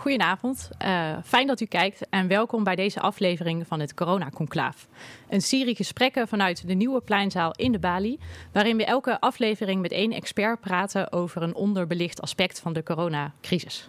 [0.00, 0.70] goedenavond.
[0.84, 4.88] Uh, fijn dat u kijkt en welkom bij deze aflevering van het Corona Conclaaf.
[5.28, 8.18] Een serie gesprekken vanuit de nieuwe pleinzaal in de Bali,
[8.52, 13.88] waarin we elke aflevering met één expert praten over een onderbelicht aspect van de coronacrisis.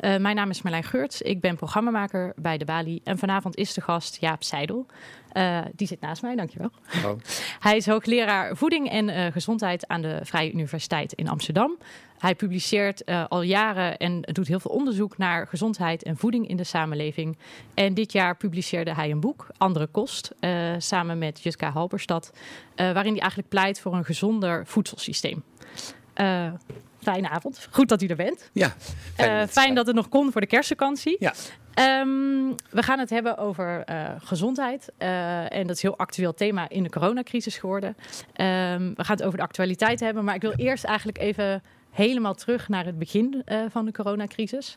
[0.00, 3.74] Uh, mijn naam is Marlijn Geurts, ik ben programmamaker bij de Bali en vanavond is
[3.74, 4.86] de gast Jaap Seidel.
[5.32, 6.70] Uh, die zit naast mij, dankjewel.
[7.04, 7.10] Oh.
[7.66, 11.78] Hij is hoogleraar voeding en uh, gezondheid aan de Vrije Universiteit in Amsterdam.
[12.18, 16.64] Hij publiceert al jaren en doet heel veel onderzoek naar gezondheid en voeding in de
[16.64, 17.38] samenleving.
[17.74, 20.32] En dit jaar publiceerde hij een boek, Andere Kost,
[20.78, 22.32] samen met Jutka Halberstad,
[22.76, 25.42] waarin hij eigenlijk pleit voor een gezonder voedselsysteem.
[27.12, 27.68] Fijne avond.
[27.70, 28.50] Goed dat u er bent.
[28.52, 28.74] Ja.
[29.14, 31.16] Fijn, fijn dat het nog kon voor de kerstvakantie.
[31.18, 31.32] Ja.
[32.00, 34.92] Um, we gaan het hebben over uh, gezondheid.
[34.98, 37.88] Uh, en dat is een heel actueel thema in de coronacrisis geworden.
[37.88, 40.24] Um, we gaan het over de actualiteit hebben.
[40.24, 41.62] Maar ik wil eerst eigenlijk even
[41.98, 44.76] helemaal terug naar het begin uh, van de coronacrisis.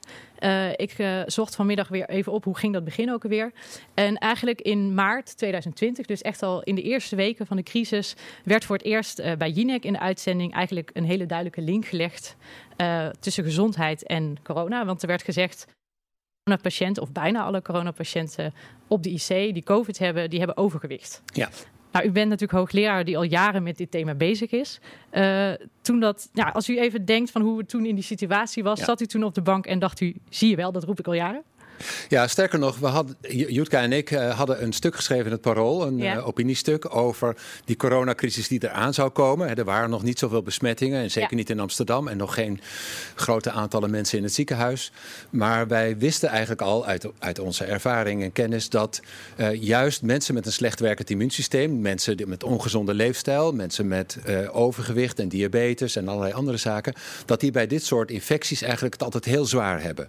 [0.75, 3.51] ik zocht vanmiddag weer even op hoe ging dat begin ook alweer.
[3.93, 8.15] En eigenlijk in maart 2020, dus echt al in de eerste weken van de crisis,
[8.43, 12.35] werd voor het eerst bij Jinek in de uitzending eigenlijk een hele duidelijke link gelegd
[13.19, 14.85] tussen gezondheid en corona.
[14.85, 15.65] Want er werd gezegd
[16.43, 18.53] coronapatiënten, of bijna alle coronapatiënten
[18.87, 21.21] op de IC die COVID hebben, die hebben overgewicht.
[21.25, 21.49] Ja.
[21.91, 24.79] Nou, u bent natuurlijk hoogleraar die al jaren met dit thema bezig is.
[25.11, 28.63] Uh, toen dat, ja, als u even denkt van hoe het toen in die situatie
[28.63, 30.99] was, zat u toen op de bank en dacht u, zie je wel, dat roep
[30.99, 31.43] ik al jaren?
[32.09, 35.41] Ja, sterker nog, we hadden, Jutka en ik uh, hadden een stuk geschreven in het
[35.41, 36.15] Parool, een ja.
[36.15, 39.55] uh, opiniestuk over die coronacrisis die eraan zou komen.
[39.55, 41.35] Er waren nog niet zoveel besmettingen, en zeker ja.
[41.35, 42.59] niet in Amsterdam, en nog geen
[43.15, 44.91] grote aantallen mensen in het ziekenhuis.
[45.29, 49.01] Maar wij wisten eigenlijk al uit, uit onze ervaring en kennis dat
[49.37, 54.17] uh, juist mensen met een slecht werkend immuunsysteem, mensen met ongezonde leefstijl, mensen met
[54.51, 56.93] overgewicht en diabetes en allerlei andere zaken,
[57.25, 60.07] dat die bij dit soort infecties eigenlijk het altijd heel zwaar hebben.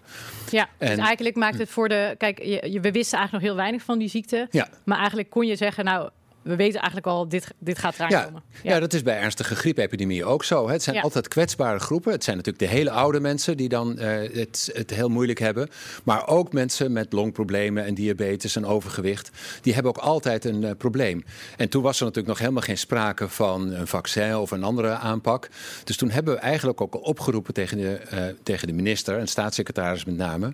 [0.50, 2.14] Ja, dus en, dus eigenlijk maakt het voor de.
[2.18, 4.46] Kijk, je, we wisten eigenlijk nog heel weinig van die ziekte.
[4.50, 4.68] Ja.
[4.84, 6.10] Maar eigenlijk kon je zeggen, nou,
[6.42, 8.42] we weten eigenlijk al, dit, dit gaat eraan ja, komen.
[8.62, 8.72] Ja.
[8.72, 8.80] ja.
[8.80, 10.68] dat is bij ernstige griepepidemieën ook zo.
[10.68, 12.12] Het zijn altijd kwetsbare groepen.
[12.12, 15.68] Het zijn natuurlijk de hele oude mensen die dan uh, het, het heel moeilijk hebben.
[16.04, 19.30] Maar ook mensen met longproblemen en diabetes en overgewicht.
[19.60, 21.24] Die hebben ook altijd een uh, probleem.
[21.56, 24.88] En toen was er natuurlijk nog helemaal geen sprake van een vaccin of een andere
[24.88, 25.48] aanpak.
[25.84, 29.28] Dus toen hebben we eigenlijk ook al opgeroepen tegen de, uh, tegen de minister en
[29.28, 30.52] staatssecretaris met name.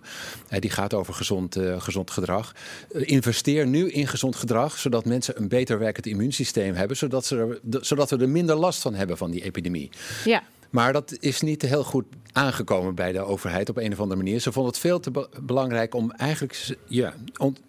[0.48, 2.52] die gaat over gezond, gezond gedrag.
[2.92, 7.78] investeer nu in gezond gedrag, zodat mensen een beter werkend immuunsysteem hebben, zodat, ze er,
[7.84, 9.90] zodat we er minder last van hebben van die epidemie.
[10.24, 10.42] Ja.
[10.70, 14.40] Maar dat is niet heel goed aangekomen bij de overheid op een of andere manier.
[14.40, 17.14] Ze vonden het veel te be belangrijk om eigenlijk ja,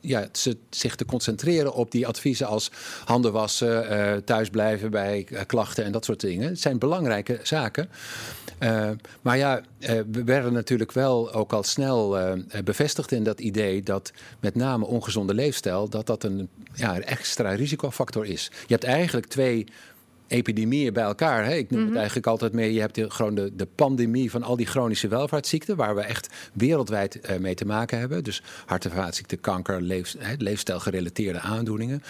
[0.01, 2.71] ja, ze, zich te concentreren op die adviezen als
[3.05, 6.49] handen wassen, uh, thuis blijven bij uh, klachten en dat soort dingen.
[6.49, 7.89] Het zijn belangrijke zaken.
[8.59, 8.89] Uh,
[9.21, 9.61] maar ja,
[10.11, 12.17] we werden natuurlijk wel ook al snel
[12.63, 18.25] bevestigd in dat idee dat met name ongezonde leefstijl, dat dat een, ja, extra risicofactor
[18.25, 18.51] is.
[18.67, 19.65] Je hebt eigenlijk twee
[20.29, 21.45] epidemieën bij elkaar.
[21.45, 21.53] Hè?
[21.53, 21.97] Ik noem het mhm.
[21.97, 22.73] eigenlijk altijd mee.
[22.73, 26.27] Je hebt de, gewoon de, de pandemie van al die chronische welvaartsziekten, waar we echt
[26.53, 28.23] wereldwijd uh, mee te maken hebben.
[28.23, 32.03] Dus hart- en vaatziekten, kanker, leef, hè, leefstijlgerelateerde aandoeningen.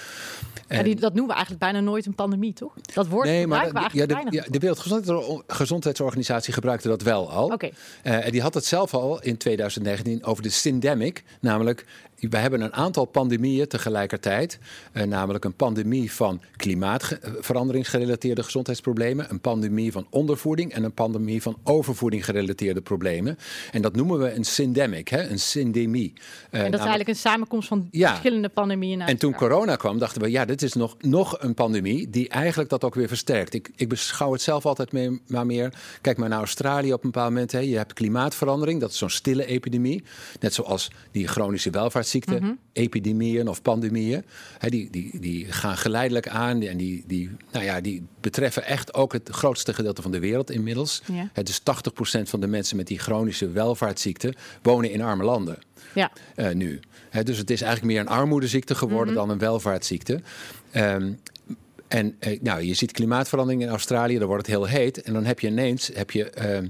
[0.67, 2.73] En, die, dat noemen we eigenlijk bijna nooit een pandemie, toch?
[2.93, 7.45] Dat woord nee, maar we ja, de, ja, de Wereldgezondheidsorganisatie gebruikte dat wel al.
[7.45, 7.73] Okay.
[8.03, 11.85] Uh, en die had het zelf al in 2019 over de syndemic, namelijk
[12.19, 14.59] we hebben een aantal pandemieën tegelijkertijd.
[14.93, 19.25] Uh, namelijk een pandemie van klimaatveranderingsgerelateerde gezondheidsproblemen.
[19.29, 23.37] Een pandemie van ondervoeding en een pandemie van overvoeding gerelateerde problemen.
[23.71, 25.29] En dat noemen we een syndemic, hè?
[25.29, 26.13] een syndemie.
[26.51, 28.09] Uh, en dat is eigenlijk een samenkomst van ja.
[28.09, 29.01] verschillende pandemieën.
[29.01, 32.69] En toen corona kwam, dachten we, ja, dit is nog, nog een pandemie die eigenlijk
[32.69, 33.53] dat ook weer versterkt.
[33.53, 35.73] Ik, ik beschouw het zelf altijd mee, maar meer.
[36.01, 37.51] Kijk maar naar Australië op een bepaald moment.
[37.51, 37.59] Hè.
[37.59, 40.03] Je hebt klimaatverandering, dat is zo'n stille epidemie.
[40.39, 44.23] Net zoals die chronische welvaart ziekten, mm epidemieën of pandemieën.
[44.59, 49.13] die, die, die gaan geleidelijk aan en die, die, nou ja, die betreffen echt ook
[49.13, 51.01] het grootste gedeelte van de wereld inmiddels.
[51.13, 51.29] Ja.
[51.33, 51.63] Het is 80%
[52.21, 55.57] van de mensen met die chronische welvaartsziekten wonen in arme landen.
[55.93, 56.11] Ja.
[56.35, 56.79] Uh, nu.
[57.23, 59.21] dus het is eigenlijk meer een armoedeziekte geworden mhm.
[59.23, 60.21] dan een welvaartsziekte.
[60.75, 61.19] Um,
[61.89, 65.01] en uh, nou, je ziet klimaatverandering in Australië, daar wordt het heel heet.
[65.01, 66.31] En dan heb je ineens heb je,
[66.61, 66.69] uh,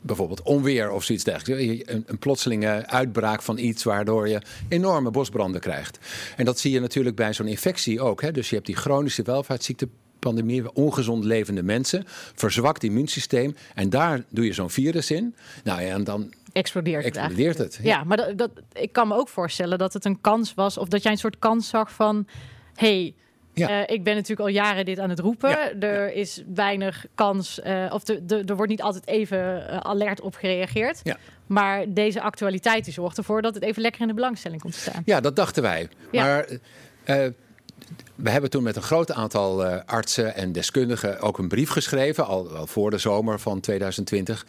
[0.00, 1.90] bijvoorbeeld onweer of zoiets dergelijks.
[1.92, 5.98] Een, een plotselinge uitbraak van iets waardoor je enorme bosbranden krijgt.
[6.36, 8.22] En dat zie je natuurlijk bij zo'n infectie ook.
[8.22, 8.32] Hè?
[8.32, 12.04] Dus je hebt die chronische welvaartsziekte pandemie, ongezond levende mensen,
[12.34, 13.56] verzwakt immuunsysteem.
[13.74, 15.34] En daar doe je zo'n virus in.
[15.64, 17.78] Nou ja, en dan explodeert, explodeert het.
[17.82, 20.88] Ja, maar dat, dat, ik kan me ook voorstellen dat het een kans was, of
[20.88, 22.26] dat jij een soort kans zag van:
[22.74, 23.14] hey,
[23.58, 23.86] Ja.
[23.86, 25.80] ik ben natuurlijk al jaren dit aan het roepen.
[25.80, 27.60] Er is weinig kans,
[27.90, 31.02] of de, de, er wordt niet altijd even alert op gereageerd.
[31.46, 34.80] Maar deze actualiteit die zorgt ervoor dat het even lekker in de belangstelling komt te
[34.80, 35.02] staan.
[35.04, 35.88] Ja, dat dachten wij.
[36.12, 36.46] Maar
[38.18, 42.26] we hebben toen met een groot aantal uh, artsen en deskundigen ook een brief geschreven,
[42.26, 44.46] al, al voor de zomer van 2020,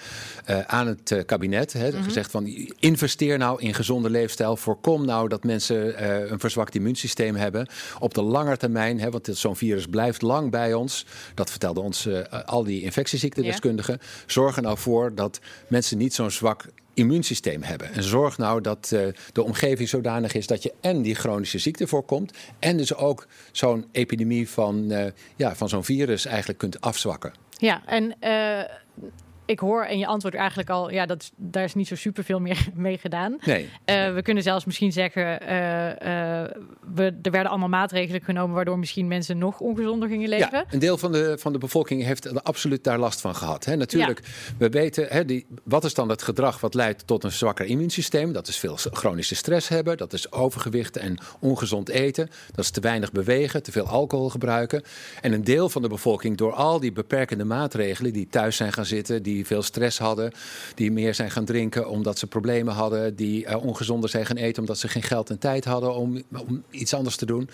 [0.50, 1.74] uh, aan het uh, kabinet.
[1.74, 2.04] Hè, mm-hmm.
[2.04, 2.46] Gezegd van
[2.80, 4.58] investeer nou in gezonde leefstijl.
[4.58, 7.68] Voorkom nou dat mensen een verzwakt immuunsysteem hebben.
[8.00, 11.06] Op de lange termijn, hè, want zo'n virus blijft lang bij ons.
[11.34, 12.08] Dat vertelden ons
[12.46, 13.94] al die infectieziektedeskundigen.
[14.00, 14.26] Yeah.
[14.26, 16.66] Zorg er nou voor dat mensen niet zo'n zwak
[17.00, 17.94] immuunsysteem hebben.
[17.94, 21.88] En zorg nou dat uh, de omgeving zodanig is dat je en die chronische ziekte
[21.88, 22.34] voorkomt.
[22.60, 25.06] En dus ook zo'n epidemie van, uh,
[25.36, 27.34] ja, van zo'n virus eigenlijk kunt afzwakken.
[27.58, 29.10] Ja, en uh,
[29.50, 32.68] ik hoor en je antwoord eigenlijk al, ja, dat, daar is niet zo superveel meer
[32.74, 33.38] mee gedaan.
[33.46, 33.64] Nee.
[33.64, 35.94] Uh, we kunnen zelfs misschien zeggen, uh, uh,
[36.94, 40.50] we, er werden allemaal maatregelen genomen waardoor misschien mensen nog ongezonder gingen leven.
[40.52, 43.66] Ja, een deel van de, van de bevolking heeft er absoluut daar last van gehad.
[43.66, 43.76] Hè.
[43.76, 44.54] Natuurlijk, ja.
[44.58, 48.34] we weten, hè, die, wat is dan het gedrag wat leidt tot een zwakker immuunsysteem?
[48.34, 52.82] Dat is veel chronische stress hebben, dat is overgewicht en ongezond eten, dat is te
[52.82, 54.84] weinig bewegen, te veel alcohol gebruiken.
[55.22, 58.86] En een deel van de bevolking door al die beperkende maatregelen die thuis zijn gaan
[58.86, 60.32] zitten, die die veel stress hadden,
[60.76, 64.62] die meer zijn gaan drinken omdat ze problemen hadden, die uh, ongezonder zijn gaan eten
[64.62, 67.50] omdat ze geen geld en tijd hadden om, om iets anders te doen.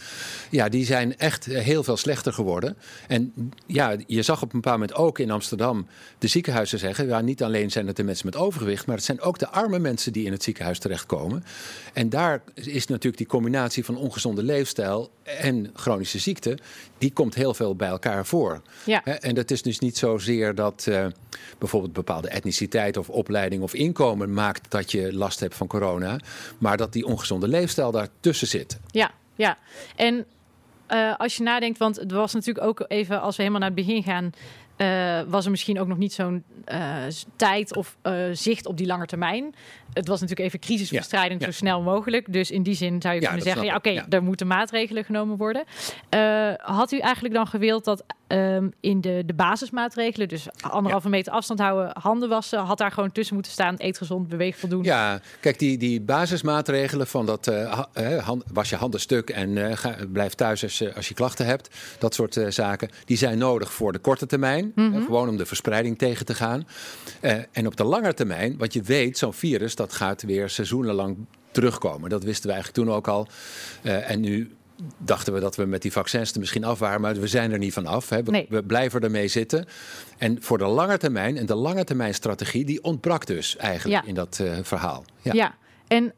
[0.50, 2.78] Ja, die zijn echt heel veel slechter geworden.
[3.08, 3.34] En
[3.68, 5.88] ja, je zag op een bepaald moment ook in Amsterdam
[6.18, 9.22] de ziekenhuizen zeggen, ja, niet alleen zijn het de mensen met overgewicht, maar het zijn
[9.22, 11.44] ook de arme mensen die in het ziekenhuis terechtkomen.
[11.94, 16.58] En daar is natuurlijk die combinatie van ongezonde leefstijl en chronische ziekte,
[16.98, 18.62] die komt heel veel bij elkaar voor.
[18.86, 19.04] Ja.
[19.04, 21.06] En dat is dus niet zozeer dat uh,
[21.58, 26.20] bijvoorbeeld bepaalde etniciteit of opleiding of inkomen maakt dat je last hebt van corona,
[26.58, 28.80] maar dat die ongezonde leefstijl daartussen zit.
[28.92, 29.58] Ja, ja.
[29.96, 30.26] En
[30.92, 33.86] uh, als je nadenkt, want het was natuurlijk ook even als we helemaal naar het
[33.86, 34.30] begin gaan.
[34.78, 36.96] Uh, was er misschien ook nog niet zo'n uh,
[37.36, 37.98] tijd of
[38.32, 39.56] zicht op die lange termijn.
[39.94, 41.46] Het was natuurlijk even crisisbestrijding ja.
[41.46, 42.34] zo snel mogelijk.
[42.34, 45.04] Dus in die zin zou je ja, kunnen zeggen: ja, oké, okay, er moeten maatregelen
[45.04, 45.64] genomen worden.
[46.58, 51.60] had u eigenlijk dan gewild dat um, in de, de basismaatregelen, dus anderhalve meter afstand
[51.60, 54.88] houden, handen wassen, had daar gewoon tussen moeten staan: eet gezond, beweeg voldoende?
[54.88, 57.52] Ja, kijk, die, die basismaatregelen van dat
[58.22, 61.70] hand, was je handen stuk en ga, blijf thuis als, als je klachten hebt,
[62.00, 64.72] dat soort zaken, die zijn nodig voor de korte termijn.
[64.76, 65.06] Mm -hmm.
[65.06, 66.68] Gewoon om de verspreiding tegen te gaan.
[67.52, 71.18] En op de lange termijn, want je weet, zo'n virus dat gaat weer seizoenenlang
[71.52, 72.10] terugkomen.
[72.10, 73.28] Dat wisten we eigenlijk toen ook al.
[73.82, 74.52] En nu
[74.98, 77.58] dachten we dat we met die vaccins er misschien af waren, maar we zijn er
[77.58, 78.10] niet van af.
[78.10, 78.24] Hè.
[78.24, 78.46] We, nee.
[78.50, 79.66] we, blijven ermee zitten.
[80.18, 84.08] En voor de lange termijn, en de lange termijn strategie, die ontbrak dus eigenlijk ja.
[84.10, 85.06] in dat uh, verhaal.
[85.22, 85.56] Ja, ja.
[85.88, 86.14] en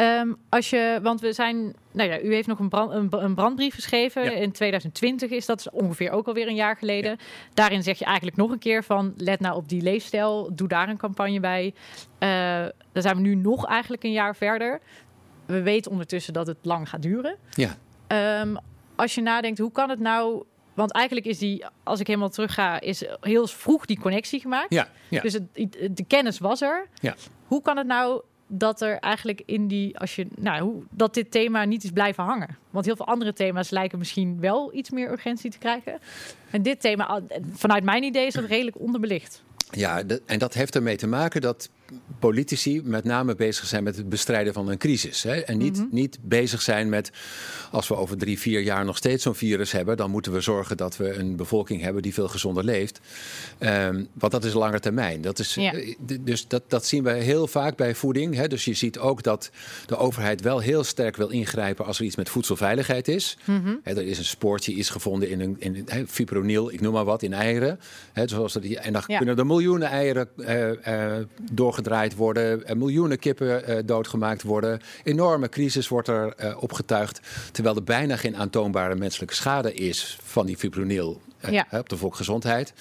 [0.00, 3.34] Um, als je, want we zijn, nou ja, u heeft nog een, brand, een, een
[3.34, 4.24] brandbrief geschreven.
[4.24, 4.30] Ja.
[4.30, 7.10] In 2020 is dat ongeveer ook alweer een jaar geleden.
[7.10, 7.16] Ja.
[7.54, 10.88] Daarin zeg je eigenlijk nog een keer van, let nou op die leefstijl, doe daar
[10.88, 11.74] een campagne bij.
[12.18, 12.28] Uh,
[12.92, 14.80] dan zijn we nu nog eigenlijk een jaar verder.
[15.46, 17.36] We weten ondertussen dat het lang gaat duren.
[17.54, 17.76] Ja.
[18.12, 18.56] Um,
[18.96, 20.44] als je nadenkt, hoe kan het nou
[20.74, 24.72] want eigenlijk is die, als ik helemaal terug ga, is heel vroeg die connectie gemaakt.
[24.72, 25.20] Ja, ja.
[25.20, 25.44] Dus het,
[25.90, 26.88] de kennis was er.
[27.00, 27.14] Ja.
[27.46, 31.30] Hoe kan het nou dat er eigenlijk in die, als je, nou, hoe, dat dit
[31.30, 32.56] thema niet is blijven hangen.
[32.70, 35.98] Want heel veel andere thema's lijken misschien wel iets meer urgentie te krijgen.
[36.50, 37.22] En dit thema,
[37.52, 39.42] vanuit mijn idee, is dat redelijk onderbelicht.
[39.70, 41.70] Ja, en dat heeft ermee te maken dat
[42.18, 45.22] politici met name bezig zijn met het bestrijden van een crisis.
[45.22, 45.34] Hè?
[45.34, 45.88] En niet, mm-hmm.
[45.90, 47.10] niet bezig zijn met,
[47.70, 50.76] als we over drie, vier jaar nog steeds zo'n virus hebben, dan moeten we zorgen
[50.76, 53.00] dat we een bevolking hebben die veel gezonder leeft.
[53.58, 55.20] Um, want dat is lange termijn.
[55.20, 55.72] Dat is, ja.
[56.20, 58.34] Dus dat, dat zien we heel vaak bij voeding.
[58.34, 58.48] Hè?
[58.48, 59.50] Dus je ziet ook dat
[59.86, 63.36] de overheid wel heel sterk wil ingrijpen als er iets met voedselveiligheid is.
[63.82, 67.04] Hè, er is een spoortje, iets gevonden in een in, hè, fipronil, ik noem maar
[67.04, 67.80] wat, in eieren.
[68.12, 69.16] Hè, zoals er, en dan ja.
[69.16, 71.16] kunnen er miljoenen eieren uh, uh,
[71.52, 74.80] door gedraaid worden, miljoenen kippen uh, doodgemaakt worden.
[75.04, 77.20] Enorme crisis wordt er uh, opgetuigd,
[77.52, 81.20] terwijl er bijna geen aantoonbare menselijke schade is van die fipronil.
[81.44, 81.66] Uh, ja.
[81.70, 82.72] op de volksgezondheid.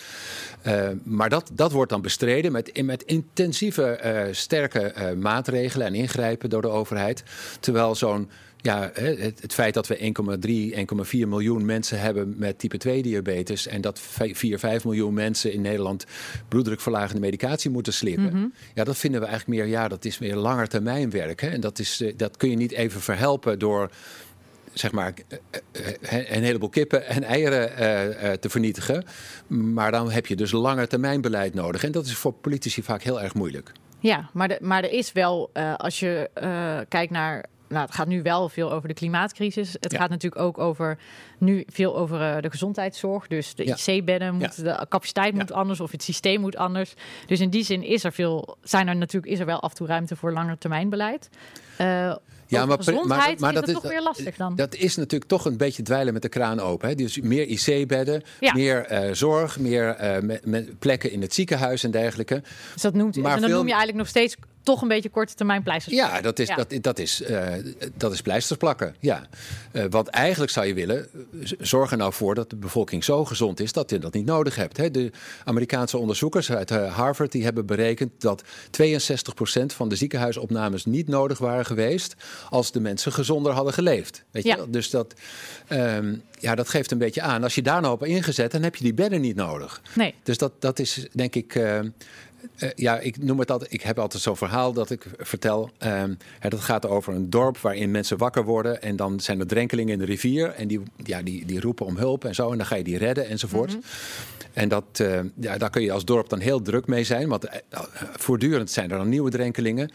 [1.03, 3.99] maar dat, dat wordt dan bestreden met, met intensieve,
[4.31, 7.23] sterke maatregelen en ingrijpen door de overheid.
[7.59, 8.29] Terwijl zo'n
[8.61, 10.13] ja, het, het, feit dat we
[11.01, 15.53] 1,3, 1,4 miljoen mensen hebben met type 2 diabetes en dat 4, 5 miljoen mensen
[15.53, 16.05] in Nederland
[16.47, 18.23] bloeddrukverlagende medicatie moeten slippen.
[18.23, 18.53] Mm-hmm.
[18.73, 21.41] Ja, dat vinden we eigenlijk meer, ja, dat is meer langer termijn werk.
[21.41, 21.47] Hè?
[21.49, 23.89] En dat, is, dat kun je niet even verhelpen door
[24.73, 25.13] zeg maar,
[26.09, 29.03] een heleboel kippen en eieren uh, te vernietigen.
[29.47, 31.83] Maar dan heb je dus lange termijn beleid nodig.
[31.83, 33.71] En dat is voor politici vaak heel erg moeilijk.
[33.99, 37.95] Ja, maar, de, maar er is wel, uh, als je uh, kijkt naar nou, het
[37.95, 39.75] gaat nu wel veel over de klimaatcrisis.
[39.79, 39.97] Het Ja.
[39.97, 40.97] gaat natuurlijk ook over
[41.37, 43.27] nu veel over eh, de gezondheidszorg.
[43.27, 43.75] Dus de Ja.
[43.87, 46.93] IC-bedden, moet, de capaciteit moet anders of het systeem moet anders.
[47.25, 49.75] Dus in die zin is er veel, zijn er natuurlijk is er wel af en
[49.77, 51.29] toe ruimte voor langetermijnbeleid.
[51.77, 52.15] Eh
[52.49, 54.55] ja, maar maar pre- maar- gezondheid maar is dat het is- toch weer lastig dan.
[54.55, 56.89] Dat is natuurlijk toch een beetje dweilen met de kraan open.
[56.89, 56.95] Hè?
[56.95, 59.95] Dus meer IC-bedden, meer eh, zorg, meer
[60.79, 62.43] plekken in het ziekenhuis en dergelijke.
[62.73, 64.35] dus dat noemt, maar en veel- noem je eigenlijk nog steeds
[64.67, 65.95] toch een beetje korte termijn pleisters.
[65.95, 66.55] Ja, dat is, Ja.
[66.55, 67.53] Dat, dat, is, eh,
[67.95, 68.95] dat is pleisters plakken.
[68.99, 69.27] Ja.
[69.71, 71.07] Eh, want eigenlijk zou je willen,
[71.43, 74.25] z- zorg er nou voor dat de bevolking zo gezond is dat je dat niet
[74.25, 74.77] nodig hebt.
[74.77, 74.91] Hè.
[74.91, 75.11] De
[75.45, 81.37] Amerikaanse onderzoekers uit eh, Harvard die hebben berekend dat 62% van de ziekenhuisopnames niet nodig
[81.37, 82.15] waren geweest
[82.49, 84.23] als de mensen gezonder hadden geleefd.
[84.31, 84.49] Weet je?
[84.49, 84.65] Ja.
[84.69, 85.13] Dus dat,
[85.67, 87.43] ehm, ja, dat geeft een beetje aan.
[87.43, 89.81] Als je daar nou op ingezet, dan heb je die bedden niet nodig.
[89.95, 90.15] Nee.
[90.23, 91.55] Dus dat, dat is denk ik.
[91.55, 91.79] eh,
[92.57, 93.73] eh, ja, ik noem het altijd.
[93.73, 95.69] Ik heb altijd zo'n verhaal dat ik vertel.
[95.77, 96.13] ehm,
[96.49, 98.81] dat gaat over een dorp waarin mensen wakker worden.
[98.81, 100.49] En dan zijn er drenkelingen in de rivier.
[100.49, 102.51] En die, ja, die, die roepen om hulp en zo.
[102.51, 103.77] En dan ga je die redden enzovoort.
[104.57, 107.27] En dat, eh, ja, daar kun je als dorp dan heel druk mee zijn.
[107.27, 107.81] Want eh, eh,
[108.15, 109.91] voortdurend zijn er dan nieuwe drenkelingen.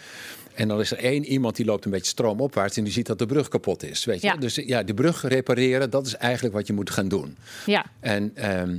[0.54, 2.76] En dan is er één iemand die loopt een beetje stroomopwaarts.
[2.76, 4.04] En die ziet dat de brug kapot is.
[4.04, 4.26] Weet je?
[4.26, 4.36] Ja.
[4.36, 7.36] Dus ja, de brug repareren, dat is eigenlijk wat je moet gaan doen.
[7.66, 7.84] Ja.
[8.00, 8.78] En ehm,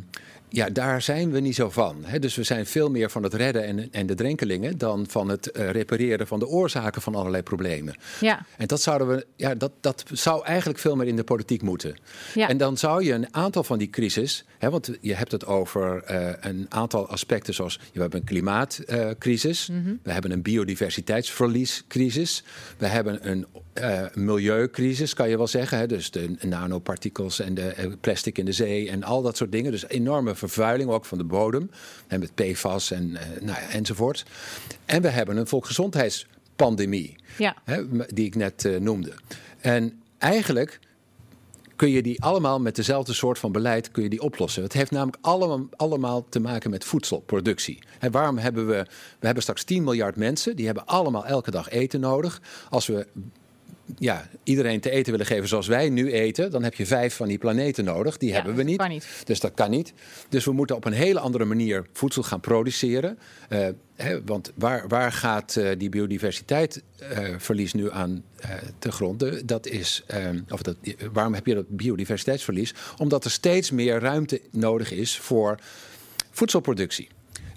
[0.54, 1.98] ja, daar zijn we niet zo van.
[2.04, 2.20] Hè?
[2.20, 5.52] Dus we zijn veel meer van het redden en, en de drenkelingen dan van het
[5.52, 7.96] eh, repareren van de oorzaken van allerlei problemen.
[8.20, 8.46] Ja.
[8.58, 11.96] En dat zouden we, ja, dat, dat zou eigenlijk veel meer in de politiek moeten.
[12.34, 12.50] Ja.
[12.50, 16.04] En dan zou je een aantal van die crisis, hè, want je hebt het over
[16.04, 19.94] eh, een aantal aspecten zoals we hebben een klimaatcrisis, Mhm.
[20.04, 22.44] we hebben een biodiversiteitsverliescrisis,
[22.78, 25.78] we hebben een eh, milieucrisis, kan je wel zeggen.
[25.78, 25.88] Hè?
[25.88, 29.72] Dus de nanopartikels en de eh, plastic in de zee en al dat soort dingen.
[29.72, 31.70] Dus enorme vervuiling ook van de bodem.
[32.08, 34.26] En met PFAS en eh, nou ja, enzovoort.
[34.86, 37.56] En we hebben een volksgezondheidspandemie Ja.
[37.64, 39.14] hè, die ik net noemde.
[39.60, 40.80] En eigenlijk
[41.76, 44.64] kun je die allemaal met dezelfde soort van beleid kun je die oplossen.
[44.64, 47.80] Het heeft namelijk allemaal, allemaal te maken met voedselproductie.
[48.00, 48.86] En waarom hebben we...
[49.20, 50.56] We hebben straks 10 miljard mensen.
[50.56, 52.42] Die hebben allemaal elke dag eten nodig.
[52.70, 53.08] Als we
[53.98, 56.52] ja, iedereen te eten willen geven zoals wij nu eten...
[56.52, 58.18] dan heb je vijf van die planeten nodig.
[58.18, 59.08] Die Ja, hebben we niet.
[59.26, 59.94] Dus dat kan niet.
[60.30, 63.20] Dus we moeten op een hele andere manier voedsel gaan produceren.
[63.50, 68.50] Eh, hè, want waar, waar gaat eh, die biodiversiteitsverlies nu aan eh,
[68.80, 69.46] te gronden?
[69.46, 70.76] Dat is, eh, of dat,
[71.14, 72.74] waarom heb je dat biodiversiteitsverlies?
[72.98, 75.60] Omdat er steeds meer ruimte nodig is voor
[76.32, 77.10] voedselproductie.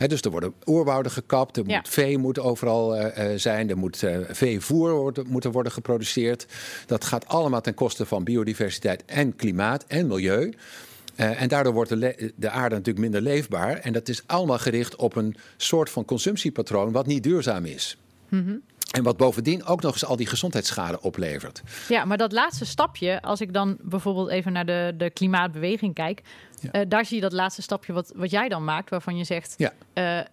[0.07, 1.77] Dus er worden oerwouden gekapt, er Ja.
[1.77, 6.47] moet vee moet overal eh, eh, zijn, er moet eh, veevoer worden, moeten worden geproduceerd.
[6.87, 10.53] Dat gaat allemaal ten koste van biodiversiteit en klimaat en milieu.
[11.17, 13.77] En daardoor wordt de, de aarde natuurlijk minder leefbaar.
[13.77, 17.97] En dat is allemaal gericht op een soort van consumptiepatroon wat niet duurzaam is.
[18.97, 21.63] En wat bovendien ook nog eens al die gezondheidsschade oplevert.
[21.89, 26.23] Ja, maar dat laatste stapje, als ik dan bijvoorbeeld even naar de, de klimaatbeweging kijk,
[26.61, 26.71] Ja.
[26.73, 29.55] eh, daar zie je dat laatste stapje wat, wat jij dan maakt, waarvan je zegt,
[29.57, 29.73] Ja.
[29.93, 30.25] eh, eh,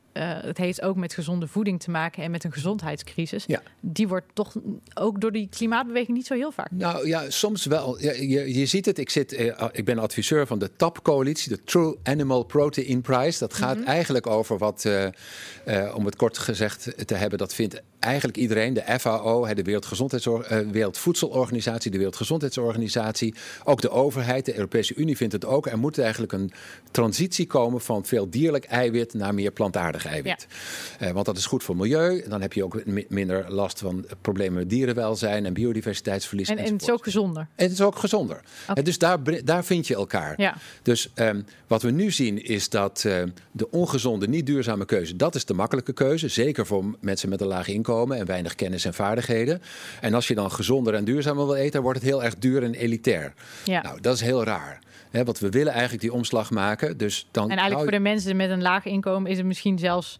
[0.43, 3.43] het heeft ook met gezonde voeding te maken en met een gezondheidscrisis.
[3.47, 3.61] Ja.
[3.79, 4.53] Die wordt toch
[4.93, 6.71] ook door die klimaatbeweging niet zo heel vaak.
[6.71, 7.99] Nou ja, soms wel.
[8.01, 11.63] Ja, je, je ziet het, ik, zit, eh, ik ben adviseur van de TAP-coalitie, de
[11.63, 13.39] True Animal Protein Prize.
[13.39, 14.89] Dat gaat eigenlijk over wat,
[15.93, 20.59] om het kort gezegd te hebben, dat vindt eigenlijk iedereen, de FAO, de Wereldgezondheidsorg- eh,
[20.71, 23.33] Wereldvoedselorganisatie, de Wereldgezondheidsorganisatie,
[23.63, 25.67] ook de overheid, de Europese Unie vindt het ook.
[25.67, 26.51] Er moet eigenlijk een
[26.91, 30.47] transitie komen van veel dierlijk eiwit naar meer plantaardig eiwit.
[30.99, 32.23] Eh, want dat is goed voor milieu.
[32.29, 36.49] Dan heb je ook mi- minder last van problemen met dierenwelzijn en biodiversiteitsverlies.
[36.49, 37.47] En, en het is ook gezonder.
[37.55, 38.41] En het is ook gezonder.
[38.73, 40.33] Eh, Dus daar, daar vind je elkaar.
[40.41, 40.55] Ja.
[40.81, 45.35] Dus ehm, wat we nu zien is dat eh, de ongezonde, niet duurzame keuze, dat
[45.35, 46.27] is de makkelijke keuze.
[46.27, 49.61] Zeker voor mensen met een laag inkomen en weinig kennis en vaardigheden.
[50.01, 52.63] En als je dan gezonder en duurzamer wil eten, dan wordt het heel erg duur
[52.63, 53.33] en elitair.
[53.63, 53.81] Ja.
[53.81, 54.79] Nou, dat is heel raar.
[55.11, 56.97] Hè, want we willen eigenlijk die omslag maken.
[56.97, 59.79] Dus dan En eigenlijk hou voor de mensen met een laag inkomen is het misschien
[59.79, 60.19] zelfs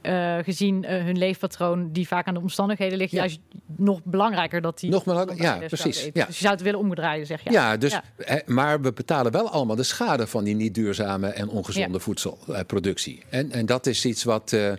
[0.00, 3.18] eh, gezien eh, hun leefpatroon, die vaak aan de omstandigheden ligt, Ja.
[3.18, 3.40] juist
[3.76, 4.90] nog belangrijker dat die.
[4.90, 6.26] Nog belangrijk- ja, precies, ja.
[6.26, 7.50] Dus je zou het willen omdraaien, zeg je.
[7.50, 8.02] Ja, dus, Ja.
[8.18, 13.22] hè, maar we betalen wel allemaal de schade van die niet duurzame en ongezonde voedselproductie.
[13.28, 14.52] En, en dat is iets wat.
[14.52, 14.72] eh,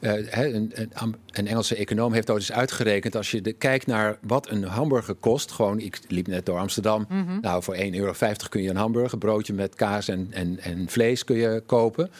[0.00, 3.16] eh, een, een, een Engelse econoom heeft ooit eens uitgerekend.
[3.16, 5.52] Als je de, kijkt naar wat een hamburger kost.
[5.52, 7.06] Gewoon, ik liep net door Amsterdam.
[7.08, 7.40] Mhm.
[7.40, 8.12] Nou, voor 1,50 euro
[8.48, 12.10] kun je een hamburger, broodje met kaas en, en, en vlees kun je kopen.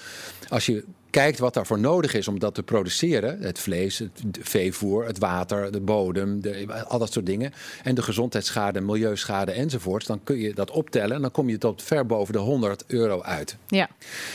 [0.49, 3.41] Als je kijkt wat daarvoor nodig is om dat te produceren.
[3.41, 7.53] Het vlees, het veevoer, het water, de bodem, de, al dat soort dingen.
[7.83, 10.07] En de gezondheidsschade, milieuschade enzovoorts.
[10.07, 13.23] Dan kun je dat optellen en dan kom je tot ver boven de 100 euro
[13.23, 13.57] uit.
[13.67, 13.88] Ja.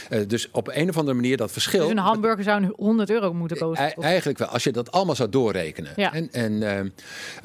[0.09, 1.81] Uh, dus op een of andere manier dat verschil.
[1.81, 3.85] Dus een hamburger zou 100 euro moeten kosten?
[3.85, 5.91] E eigenlijk wel, als je dat allemaal zou doorrekenen.
[5.95, 6.13] Ja.
[6.13, 6.79] En, en, uh,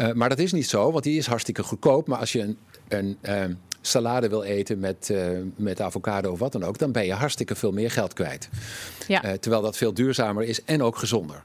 [0.08, 2.06] uh, maar dat is niet zo, want die is hartstikke goedkoop.
[2.06, 2.54] Maar als je
[2.88, 7.04] een, een salade wil eten met, uh, met avocado of wat dan ook, dan ben
[7.04, 8.48] je hartstikke veel meer geld kwijt.
[9.06, 9.24] Ja.
[9.24, 11.42] Uh, terwijl dat veel duurzamer is en ook gezonder.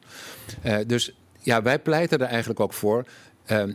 [0.65, 3.05] Uh, dus ja, wij pleiten er eigenlijk ook voor.
[3.45, 3.73] Ehm,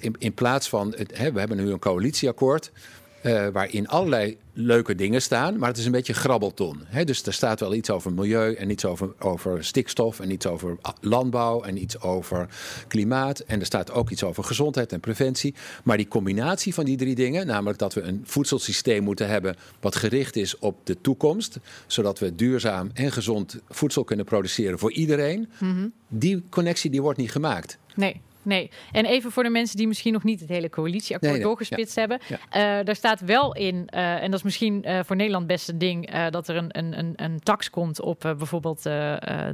[0.00, 2.70] in, in plaats van, het, hè, we hebben nu een coalitieakkoord.
[3.22, 6.80] Uh, waarin allerlei leuke dingen staan, maar het is een beetje grabbelton.
[6.84, 7.04] Hè?
[7.04, 10.76] Dus er staat wel iets over milieu en iets over, over stikstof en iets over
[11.00, 12.48] landbouw en iets over
[12.88, 13.38] klimaat.
[13.38, 15.54] En er staat ook iets over gezondheid en preventie.
[15.84, 19.96] Maar die combinatie van die drie dingen, namelijk dat we een voedselsysteem moeten hebben wat
[19.96, 25.48] gericht is op de toekomst, zodat we duurzaam en gezond voedsel kunnen produceren voor iedereen,
[25.58, 25.92] mm -hmm.
[26.08, 27.78] die connectie die wordt niet gemaakt.
[27.94, 28.20] Nee.
[28.48, 31.48] Nee, en even voor de mensen die misschien nog niet het hele coalitieakkoord Nee, nee.
[31.50, 32.00] doorgespitst Ja.
[32.00, 32.18] hebben.
[32.28, 32.38] Ja.
[32.78, 35.78] Eh, daar staat wel in, eh, en dat is misschien eh, voor Nederland best een
[35.78, 38.82] ding, dat er een, een, een, een tax komt op bijvoorbeeld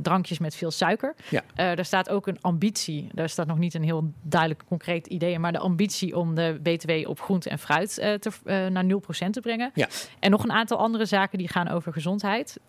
[0.02, 1.14] drankjes met veel suiker.
[1.30, 1.42] Ja.
[1.74, 5.52] Daar staat ook een ambitie, daar staat nog niet een heel duidelijk concreet idee, maar
[5.52, 8.30] de ambitie om de BTW op groente en fruit te,
[8.70, 9.70] naar 0% te brengen.
[9.74, 9.88] Ja.
[10.18, 12.60] En nog een aantal andere zaken die gaan over gezondheid.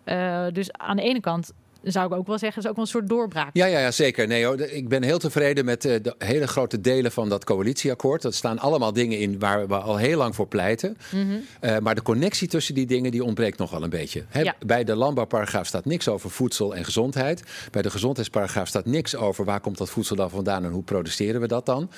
[0.52, 1.52] Dus aan de ene kant
[1.92, 3.50] zou ik ook wel zeggen, is ook wel een soort doorbraak.
[3.52, 4.26] Ja, ja, ja zeker.
[4.26, 4.60] Nee, hoor.
[4.60, 8.22] Ik ben heel tevreden met eh, de hele grote delen van dat coalitieakkoord.
[8.22, 10.96] Dat staan allemaal dingen in waar we al heel lang voor pleiten.
[11.10, 11.26] Mhm.
[11.60, 14.24] Uh, maar de connectie tussen die dingen die ontbreekt nog wel een beetje.
[14.32, 14.54] Ja.
[14.66, 17.42] Bij de landbouwparagraaf staat niks over voedsel en gezondheid.
[17.70, 21.40] Bij de gezondheidsparagraaf staat niks over waar komt dat voedsel dan vandaan en hoe produceren
[21.40, 21.90] we dat dan.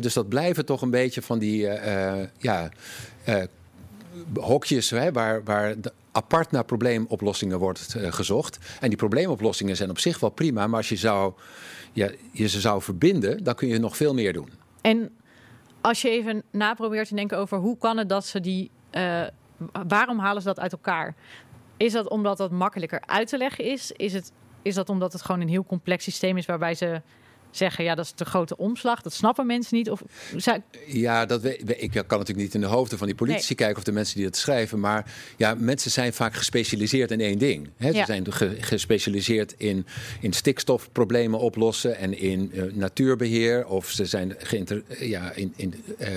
[0.00, 2.68] Dus dat blijven toch een beetje van die eh, eh, ja,
[3.24, 3.42] eh,
[4.34, 5.74] hokjes hè, waar, waar
[6.12, 8.58] apart naar probleemoplossingen wordt eh, gezocht.
[8.80, 11.32] En die probleemoplossingen zijn op zich wel prima, maar als je, zou,
[11.92, 14.48] ja, je ze zou verbinden, dan kun je nog veel meer doen.
[14.80, 15.10] En
[15.80, 18.70] als je even naprobeert te denken over hoe kan het dat ze die.
[18.90, 19.22] eh,
[19.88, 21.14] waarom halen ze dat uit elkaar?
[21.76, 23.92] Is dat omdat dat makkelijker uit te leggen is?
[23.92, 27.02] Is, het, is dat omdat het gewoon een heel complex systeem is waarbij ze
[27.56, 29.90] zeggen: ja, dat is de grote omslag, dat snappen mensen niet?
[29.90, 30.02] Of
[30.36, 33.76] zou- Ja, dat we, ik kan natuurlijk niet in de hoofden van die politici kijken
[33.76, 34.80] of de mensen die dat schrijven.
[34.80, 37.68] Maar ja, mensen zijn vaak gespecialiseerd in één ding.
[37.76, 37.88] Hè?
[37.88, 37.98] Ja.
[37.98, 39.86] Ze zijn ge- gespecialiseerd in,
[40.20, 43.66] in stikstofproblemen oplossen en in eh, natuurbeheer.
[43.66, 46.10] Of ze zijn geïnter- ja, in, in, eh,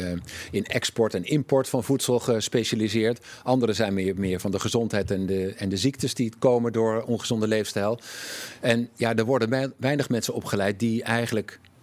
[0.52, 3.26] in export en import van voedsel gespecialiseerd.
[3.43, 7.04] Anderen zijn meer, meer van de gezondheid en de, en de ziektes die komen door
[7.04, 8.00] ongezonde leefstijl.
[8.60, 11.25] En ja, er worden wei- weinig mensen opgeleid die eigenlijk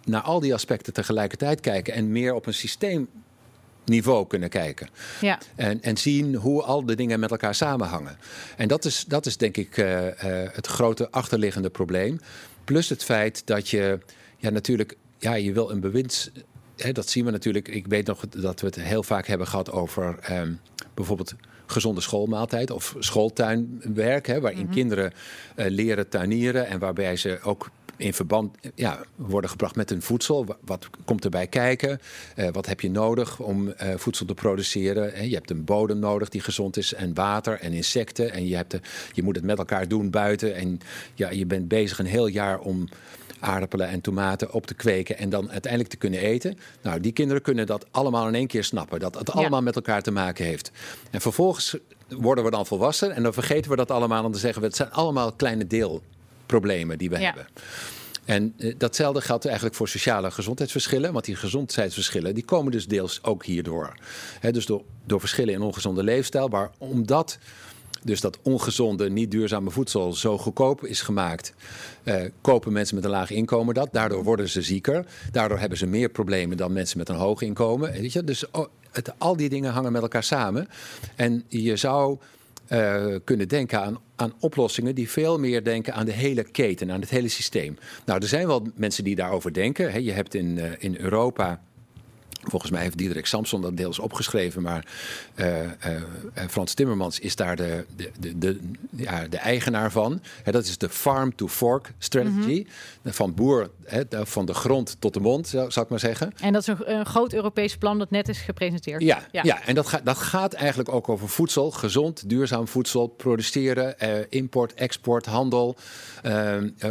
[0.05, 4.89] naar al die aspecten tegelijkertijd kijken en meer op een systeemniveau kunnen kijken.
[5.21, 5.39] ja.
[5.55, 8.17] En, en zien hoe al de dingen met elkaar samenhangen.
[8.57, 12.19] En dat is, dat is denk ik eh, eh, het grote achterliggende probleem.
[12.63, 13.99] Plus het feit dat je
[14.37, 16.31] ja, natuurlijk, ja, je wil een bewinds.
[16.77, 17.67] Hè, dat zien we natuurlijk.
[17.67, 20.51] Ik weet nog dat we het heel vaak hebben gehad over ehm,
[20.93, 21.33] bijvoorbeeld
[21.65, 25.13] gezonde schoolmaaltijd of schooltuinwerk, hè, waarin kinderen
[25.55, 27.69] eh, leren tuinieren en waarbij ze ook
[28.03, 30.45] in verband ja, worden gebracht met hun voedsel.
[30.45, 31.99] Wa- Wat komt erbij kijken?
[32.35, 35.29] Eh, wat heb je nodig om eh, voedsel te produceren?
[35.29, 38.31] Je hebt een bodem nodig die gezond is en water en insecten.
[38.31, 38.79] En je, hebt de,
[39.13, 40.55] je moet het met elkaar doen buiten.
[40.55, 40.79] En
[41.13, 42.87] ja, je bent bezig een heel jaar om
[43.39, 46.57] aardappelen en tomaten op te kweken en dan uiteindelijk te kunnen eten.
[46.81, 48.99] Nou, die kinderen kunnen dat allemaal in één keer snappen.
[48.99, 49.33] Dat het Ja.
[49.33, 50.71] allemaal met elkaar te maken heeft.
[51.11, 54.23] En vervolgens worden we dan volwassen en dan vergeten we dat allemaal.
[54.25, 55.67] En dan zeggen we, het zijn allemaal kleine
[56.53, 57.25] deelproblemen die we Ja.
[57.25, 57.47] hebben.
[58.25, 61.13] En eh, datzelfde geldt eigenlijk voor sociale gezondheidsverschillen.
[61.13, 63.93] Want die gezondheidsverschillen die komen dus deels ook hierdoor.
[64.39, 66.47] Hè, dus door, door verschillen in ongezonde leefstijl.
[66.47, 67.37] Maar omdat
[68.03, 71.53] dus dat ongezonde, niet duurzame voedsel zo goedkoop is gemaakt,
[72.03, 73.89] eh, kopen mensen met een laag inkomen dat.
[73.91, 75.05] Daardoor worden ze zieker.
[75.31, 77.91] Daardoor hebben ze meer problemen dan mensen met een hoog inkomen.
[77.91, 78.23] Weet je?
[78.23, 80.67] Dus oh, het, al die dingen hangen met elkaar samen.
[81.15, 82.17] En je zou
[82.67, 86.99] eh, kunnen denken aan, aan oplossingen die veel meer denken aan de hele keten, aan
[86.99, 87.77] het hele systeem.
[88.05, 90.03] Nou, er zijn wel mensen die daarover denken.
[90.03, 91.61] Je hebt in, eh, in Europa.
[92.49, 94.85] Volgens mij heeft Diederik Samson dat deels opgeschreven, maar
[95.35, 95.71] eh, eh,
[96.33, 98.59] eh, Frans Timmermans is daar de, de, de, de,
[98.95, 100.21] ja, de eigenaar van.
[100.43, 102.65] Dat is de Farm to Fork Strategy.
[103.05, 103.69] Van boer,
[104.09, 106.33] van de grond tot de mond, zou, zou ik maar zeggen.
[106.41, 109.01] En dat is een, een groot Europees plan dat net is gepresenteerd.
[109.01, 109.43] Ja, Ja.
[109.43, 109.65] ja.
[109.65, 113.95] en dat, gaat dat gaat eigenlijk ook over voedsel, gezond, duurzaam voedsel produceren,
[114.29, 115.75] import, export, handel.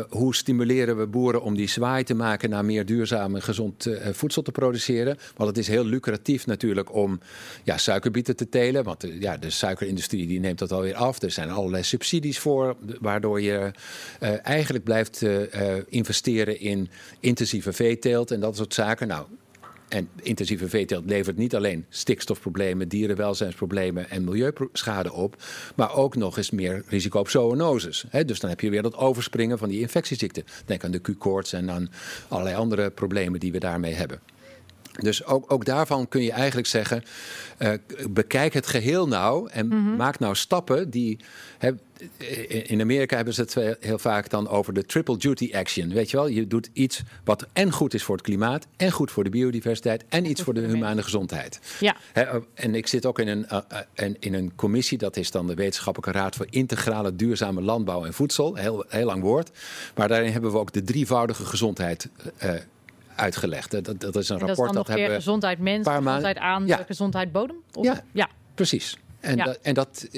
[0.08, 4.42] Hoe stimuleren we boeren om die zwaai te maken naar meer duurzaam en gezond voedsel
[4.42, 5.18] te produceren?
[5.42, 7.20] Want het is heel lucratief natuurlijk om
[7.64, 8.84] ja, suikerbieten te telen.
[8.84, 11.22] Want de, ja, de suikerindustrie die neemt dat alweer af.
[11.22, 13.70] Er zijn allerlei subsidies voor, waardoor je
[14.20, 15.42] uh, eigenlijk blijft uh,
[15.88, 16.88] investeren in
[17.20, 19.08] intensieve veeteelt en dat soort zaken.
[19.08, 19.26] Nou,
[19.88, 25.36] en intensieve veeteelt levert niet alleen stikstofproblemen, dierenwelzijnsproblemen en milieuschade op,
[25.74, 28.04] maar ook nog eens meer risico op zoonoses.
[28.26, 30.44] dus dan heb je weer dat overspringen van die infectieziekten.
[30.64, 31.90] Denk aan de Q-koorts en aan
[32.28, 34.20] allerlei andere problemen die we daarmee hebben.
[35.00, 37.02] Dus ook, ook daarvan kun je eigenlijk zeggen:
[37.58, 37.72] uh,
[38.10, 39.96] bekijk het geheel nou en mm-hmm.
[39.96, 41.18] maak nou stappen die.
[42.64, 45.92] in Amerika hebben ze het heel vaak dan over de triple duty action.
[45.92, 49.10] Weet je wel, je doet iets wat en goed is voor het klimaat, en goed
[49.10, 51.60] voor de biodiversiteit, en iets voor de humane gezondheid.
[51.80, 51.96] Ja.
[52.54, 56.18] en ik zit ook in een, uh, in een commissie, dat is dan de Wetenschappelijke
[56.18, 58.54] Raad voor Integrale Duurzame Landbouw en Voedsel.
[58.54, 59.50] Heel, heel lang woord.
[59.94, 62.08] Maar daarin hebben we ook de drievoudige gezondheid
[62.44, 62.52] uh,
[63.16, 63.84] uitgelegd.
[63.84, 66.76] Dat, dat is een en rapport dat, dat hebben gezondheid mens, gezondheid aan, ja.
[66.86, 67.56] gezondheid bodem.
[67.72, 67.84] Of?
[67.84, 68.96] Ja, ja, precies.
[69.22, 70.08] En, dat, en dat,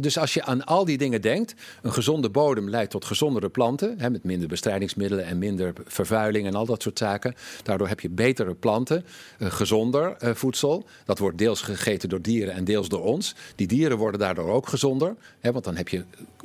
[0.00, 3.94] dus als je aan al die dingen denkt, een gezonde bodem leidt tot gezondere planten,
[3.98, 7.34] hè, met minder bestrijdingsmiddelen en minder vervuiling en al dat soort zaken.
[7.62, 9.04] Daardoor heb je betere planten,
[9.38, 10.86] uh, gezonder uh, voedsel.
[11.04, 13.34] Dat wordt deels gegeten door dieren en deels door ons.
[13.54, 16.04] Die dieren worden daardoor ook gezonder, hè, want dan heb je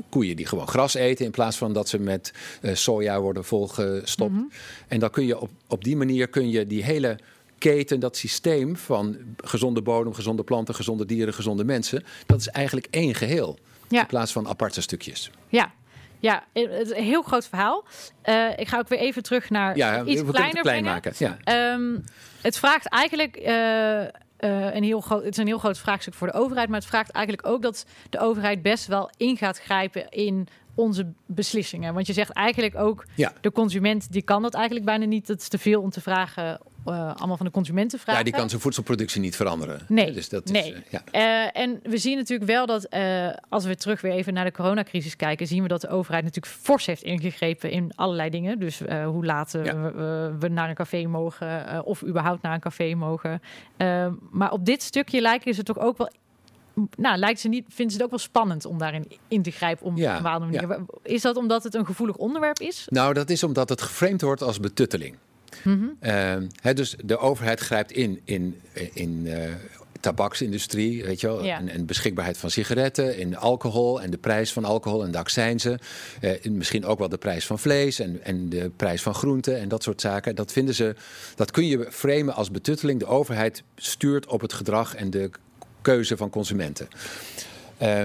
[0.09, 4.31] koeien die gewoon gras eten in plaats van dat ze met uh, soja worden volgestopt.
[4.31, 4.51] Mm -hmm.
[4.87, 7.17] En dan kun je op, op die manier kun je die hele
[7.59, 12.87] keten, dat systeem van gezonde bodem, gezonde planten, gezonde dieren, gezonde mensen, dat is eigenlijk
[12.89, 13.57] één geheel.
[13.87, 14.01] Ja.
[14.01, 15.31] In plaats van aparte stukjes.
[15.47, 15.71] Ja,
[16.19, 17.85] ja, het is een heel groot verhaal.
[18.25, 21.13] Uh, ik ga ook weer even terug naar ja, iets we kleiner het klein maken.
[21.17, 21.37] Ja.
[21.73, 22.03] Um,
[22.41, 26.27] het vraagt eigenlijk uh, uh, een heel groot, het is een heel groot vraagstuk voor
[26.27, 30.09] de overheid, maar het vraagt eigenlijk ook dat de overheid best wel in gaat grijpen
[30.09, 31.93] in onze beslissingen.
[31.93, 33.33] Want je zegt eigenlijk ook, ja.
[33.41, 35.27] de consument die kan dat eigenlijk bijna niet.
[35.27, 36.59] Het is te veel om te vragen
[36.91, 38.17] allemaal van de consumenten vragen.
[38.17, 39.81] Ja, die kan zijn voedselproductie niet veranderen.
[39.87, 40.63] Nee, dus dat nee.
[40.63, 41.01] Is, uh, ja.
[41.11, 42.87] uh, en we zien natuurlijk wel dat
[43.49, 46.53] als we terug weer even naar de coronacrisis kijken, zien we dat de overheid natuurlijk
[46.55, 48.59] fors heeft ingegrepen in allerlei dingen.
[48.59, 49.61] Dus hoe laat ja.
[49.61, 53.41] we, we, naar een café mogen of überhaupt naar een café mogen.
[54.31, 56.09] maar op dit stukje lijken ze toch ook wel
[56.97, 59.85] nou, lijkt ze niet, vinden ze het ook wel spannend om daarin in te grijpen
[59.85, 60.67] op een bepaalde manier.
[60.69, 60.79] Ja.
[61.03, 62.87] Is dat omdat het een gevoelig onderwerp is?
[62.89, 65.17] Nou, dat is omdat het geframed wordt als betutteling.
[65.63, 66.47] Mm -hmm.
[66.75, 68.61] dus de overheid grijpt in in,
[68.93, 69.35] in uh,
[69.99, 71.57] tabaksindustrie, weet je wel, ja.
[71.57, 75.79] en, en, beschikbaarheid van sigaretten, in alcohol en de prijs van alcohol en de accijnzen.
[76.21, 79.67] Uh, misschien ook wel de prijs van vlees en, en de prijs van groenten en
[79.67, 80.35] dat soort zaken.
[80.35, 80.95] Dat vinden ze,
[81.35, 82.99] dat kun je framen als betutteling.
[82.99, 85.29] De overheid stuurt op het gedrag en de
[85.81, 86.87] keuze van consumenten.
[87.81, 88.03] Uh,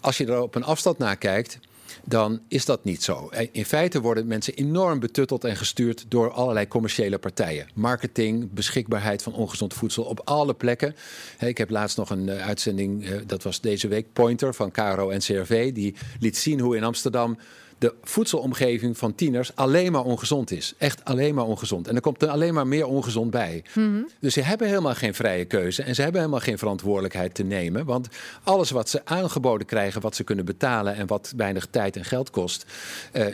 [0.00, 1.58] als je er op een afstand naar kijkt,
[2.08, 3.30] dan is dat niet zo.
[3.52, 7.66] In feite worden mensen enorm betutteld en gestuurd door allerlei commerciële partijen.
[7.74, 10.94] Marketing, beschikbaarheid van ongezond voedsel op alle plekken.
[11.38, 15.10] Ik heb laatst nog een eh, uitzending, eh, dat was deze week, Pointer van KRO
[15.10, 15.72] en CRV.
[15.72, 17.38] Die liet zien hoe in Amsterdam
[17.78, 20.74] de voedselomgeving van tieners alleen maar ongezond is.
[20.78, 21.88] Echt alleen maar ongezond.
[21.88, 23.64] En er komt er alleen maar meer ongezond bij.
[23.74, 24.02] Mhm.
[24.20, 25.82] Dus ze hebben helemaal geen vrije keuze.
[25.82, 27.84] En ze hebben helemaal geen verantwoordelijkheid te nemen.
[27.84, 28.08] Want
[28.42, 32.30] alles wat ze aangeboden krijgen, wat ze kunnen betalen en wat weinig tijd en geld
[32.30, 32.66] kost,
[33.12, 33.26] uh,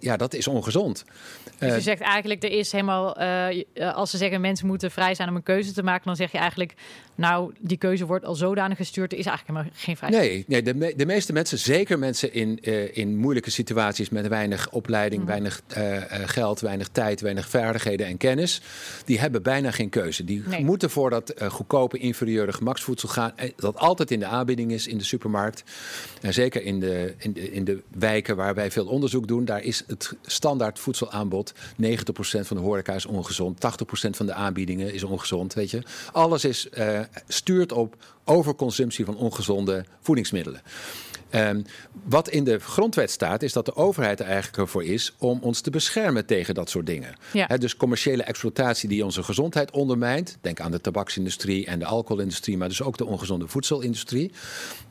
[0.00, 1.04] ja, dat is ongezond.
[1.58, 5.14] Dus je uh, zegt eigenlijk, er is helemaal, uh, als ze zeggen mensen moeten vrij
[5.14, 6.74] zijn om een keuze te maken, dan zeg je eigenlijk,
[7.18, 10.22] nou, die keuze wordt al zodanig gestuurd, er is eigenlijk helemaal geen vrijheid.
[10.22, 12.62] Nee, nee de, me de meeste mensen, zeker mensen in,
[12.94, 15.30] in moeilijke situaties, met weinig opleiding, mhm.
[15.30, 18.60] weinig uh, geld, weinig tijd, weinig vaardigheden en kennis.
[19.04, 20.24] Die hebben bijna geen keuze.
[20.24, 23.32] Die moeten voor dat goedkope, inferieure gemaksvoedsel gaan.
[23.56, 25.64] Dat altijd in de aanbieding is in de supermarkt.
[26.20, 29.62] En zeker in de, in de, in de wijken waar wij veel onderzoek doen, daar
[29.62, 31.52] is het standaard voedselaanbod.
[31.54, 31.56] 90%
[32.40, 33.58] van de horeca is ongezond,
[34.06, 35.54] 80% van de aanbiedingen is ongezond.
[35.54, 40.62] Weet je, alles is, uh, stuurt op overconsumptie van ongezonde voedingsmiddelen.
[41.34, 41.64] Um,
[42.04, 45.60] wat in de grondwet staat, is dat de overheid er eigenlijk voor is om ons
[45.60, 47.14] te beschermen tegen dat soort dingen.
[47.32, 47.46] Ja.
[47.46, 50.38] dus commerciële exploitatie die onze gezondheid ondermijnt.
[50.40, 54.32] Denk aan de tabaksindustrie en de alcoholindustrie, maar dus ook de ongezonde voedselindustrie.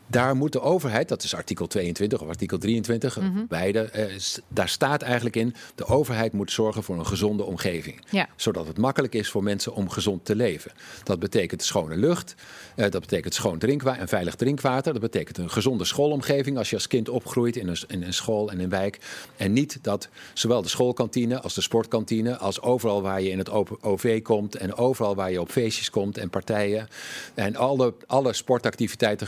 [0.07, 3.45] Daar moet de overheid, dat is artikel 22 of artikel 23, mm -hmm.
[3.47, 4.05] beide, eh,
[4.47, 8.01] daar staat eigenlijk in: de overheid moet zorgen voor een gezonde omgeving.
[8.09, 8.27] Ja.
[8.35, 10.71] Zodat het makkelijk is voor mensen om gezond te leven.
[11.03, 12.35] Dat betekent schone lucht,
[12.75, 14.93] eh, dat betekent schoon drinkwater en veilig drinkwater.
[14.93, 18.51] Dat betekent een gezonde schoolomgeving als je als kind opgroeit in een, in een school
[18.51, 18.99] en een wijk.
[19.37, 23.49] En niet dat zowel de schoolkantine als de sportkantine, als overal waar je in het
[23.81, 26.87] OV komt en overal waar je op feestjes komt en partijen
[27.33, 29.27] en alle, alle sportactiviteiten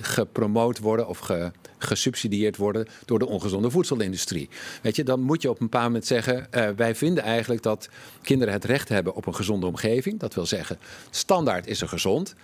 [0.00, 1.30] gepromoot worden of
[1.78, 4.48] gesubsidieerd worden door de ongezonde voedselindustrie.
[4.82, 7.88] Weet je, dan moet je op een bepaald moment zeggen: uh, wij vinden eigenlijk dat
[8.22, 10.20] kinderen het recht hebben op een gezonde omgeving.
[10.20, 10.78] Dat wil zeggen,
[11.10, 12.34] standaard is er gezond.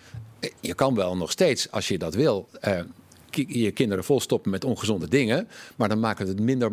[0.61, 2.81] Je kan wel nog steeds, als je dat wil, uh,
[3.49, 5.49] je kinderen volstoppen met ongezonde dingen.
[5.77, 6.73] Maar dan maken we het minder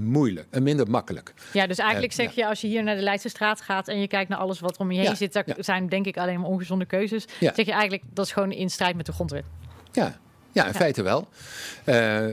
[0.00, 1.34] moeilijk en minder makkelijk.
[1.52, 4.08] Ja, dus eigenlijk zeg je als je hier naar de Leidse straat gaat en je
[4.08, 6.84] kijkt naar alles wat om je heen zit, daar zijn denk ik alleen maar ongezonde
[6.84, 7.24] keuzes.
[7.40, 9.44] Zeg je eigenlijk dat is gewoon in strijd met de grondwet.
[9.92, 10.18] Ja,
[10.52, 11.28] ja in feite wel.
[11.86, 12.26] Uh,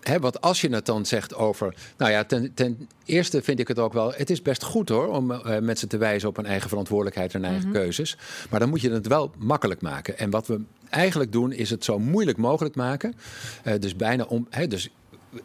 [0.00, 1.74] He, want als je het dan zegt over.
[1.96, 4.12] Nou ja, ten, ten, eerste vind ik het ook wel.
[4.12, 7.44] Het is best goed hoor om uh, mensen te wijzen op hun eigen verantwoordelijkheid en
[7.44, 7.72] eigen mhm.
[7.72, 8.16] keuzes.
[8.50, 10.18] Maar dan moet je het wel makkelijk maken.
[10.18, 13.14] En wat we eigenlijk doen, is het zo moeilijk mogelijk maken.
[13.64, 14.46] Uh, dus bijna om.
[14.50, 14.90] He, dus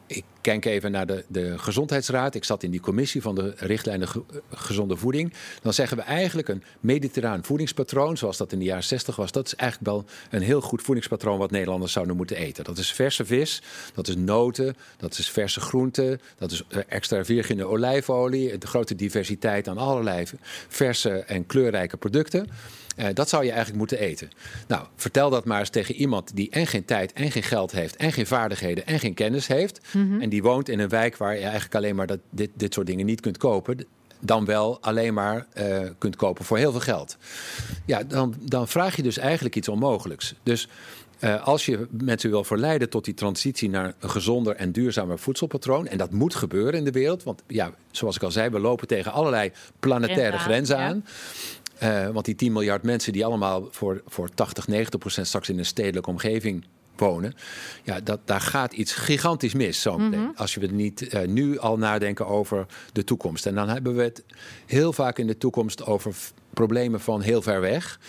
[0.07, 2.35] ik kijk even naar de, de gezondheidsraad.
[2.35, 4.07] Ik zat in die commissie van de richtlijnen
[4.53, 5.33] gezonde voeding.
[5.61, 9.31] Dan zeggen we eigenlijk een mediterraan voedingspatroon, zoals dat in de jaren 60 was.
[9.31, 12.63] Dat is eigenlijk wel een heel goed voedingspatroon wat Nederlanders zouden moeten eten.
[12.63, 13.61] Dat is verse vis,
[13.93, 18.95] dat is noten, dat is verse groenten, dat is eh, extra virgine olijfolie, de grote
[18.95, 20.25] diversiteit aan allerlei
[20.67, 22.47] verse en kleurrijke producten.
[22.97, 24.29] Uh, dat zou je eigenlijk moeten eten.
[24.67, 27.95] Nou, vertel dat maar eens tegen iemand die en geen tijd en geen geld heeft,
[27.95, 29.79] en geen vaardigheden en geen kennis heeft.
[29.91, 30.21] Mhm.
[30.21, 32.87] En die woont in een wijk waar je eigenlijk alleen maar dat, dit, dit soort
[32.87, 33.85] dingen niet kunt kopen.
[34.19, 37.17] Dan wel alleen maar uh, kunt kopen voor heel veel geld.
[37.85, 40.35] Ja, dan, dan vraag je dus eigenlijk iets onmogelijks.
[40.43, 40.67] Dus
[41.19, 45.87] uh, als je mensen wil verleiden tot die transitie naar een gezonder en duurzamer voedselpatroon,
[45.87, 48.87] en dat moet gebeuren in de wereld, want ja, zoals ik al zei, we lopen
[48.87, 51.05] tegen allerlei planetaire grenzen aan.
[51.83, 55.57] Uh, want die 10 miljard mensen die allemaal voor, voor 80, 90 procent straks in
[55.57, 56.65] een stedelijke omgeving
[57.01, 57.33] wonen.
[57.83, 60.21] Ja, dat, daar gaat iets gigantisch mis zo meteen.
[60.21, 60.31] Mhm.
[60.35, 63.45] Als we niet uh, nu al nadenken over de toekomst.
[63.45, 64.23] En dan hebben we het
[64.65, 66.15] heel vaak in de toekomst over
[66.53, 67.99] problemen van heel ver weg.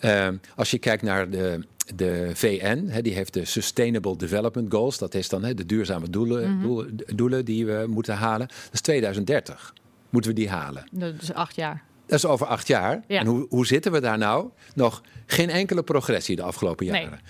[0.00, 1.60] Uh, als je kijkt naar de,
[1.94, 4.98] de VN, hè, die heeft de Sustainable Development Goals.
[4.98, 8.46] Dat is dan hè, de duurzame doelen, mm doelen, doelen, die we moeten halen.
[8.46, 9.74] Dat is 2030.
[10.10, 10.88] Moeten we die halen?
[10.90, 11.82] Dat is acht jaar.
[12.06, 13.02] Dat is over acht jaar.
[13.06, 14.48] En hoe, hoe zitten we daar nou?
[14.74, 17.10] Nog geen enkele progressie de afgelopen jaren.
[17.10, 17.20] Nee.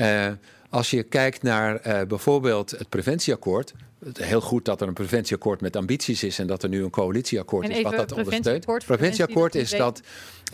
[0.00, 0.36] Uh,
[0.70, 3.74] als je kijkt naar uh, bijvoorbeeld het preventieakkoord.
[4.12, 7.68] Heel goed dat er een preventieakkoord met ambities is en dat er nu een coalitieakkoord
[7.68, 8.66] is wat dat ondersteunt.
[8.86, 10.00] Preventieakkoord is dat,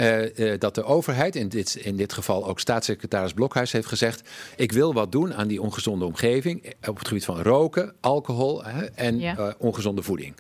[0.01, 4.29] uh, uh, dat de overheid, in dit, in dit geval ook staatssecretaris Blokhuis, heeft gezegd:
[4.57, 9.19] Ik wil wat doen aan die ongezonde omgeving op het gebied van roken, alcohol en
[9.19, 9.55] ja.
[9.59, 10.35] ongezonde voeding.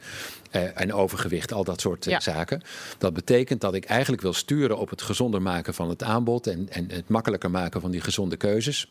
[0.53, 2.62] Uh, en overgewicht, al dat soort uh, zaken.
[2.99, 6.69] Dat betekent dat ik eigenlijk wil sturen op het gezonder maken van het aanbod en,
[6.71, 8.91] en het makkelijker maken van die gezonde keuzes.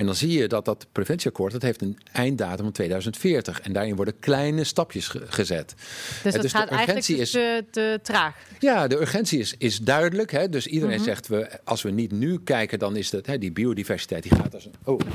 [0.00, 3.60] En dan zie je dat dat preventieakkoord dat heeft een einddatum van 2040.
[3.60, 5.74] En daarin worden kleine stapjes gezet.
[6.22, 8.36] Dus dat dus gaat eigenlijk dus te, te, traag.
[8.58, 10.30] Ja, de urgentie is, is duidelijk.
[10.30, 10.48] Hè?
[10.48, 11.04] Dus iedereen mhm.
[11.04, 14.54] zegt, we, als we niet nu kijken, dan is dat, hè, die biodiversiteit die gaat
[14.54, 14.74] als een...
[14.84, 15.00] Oh.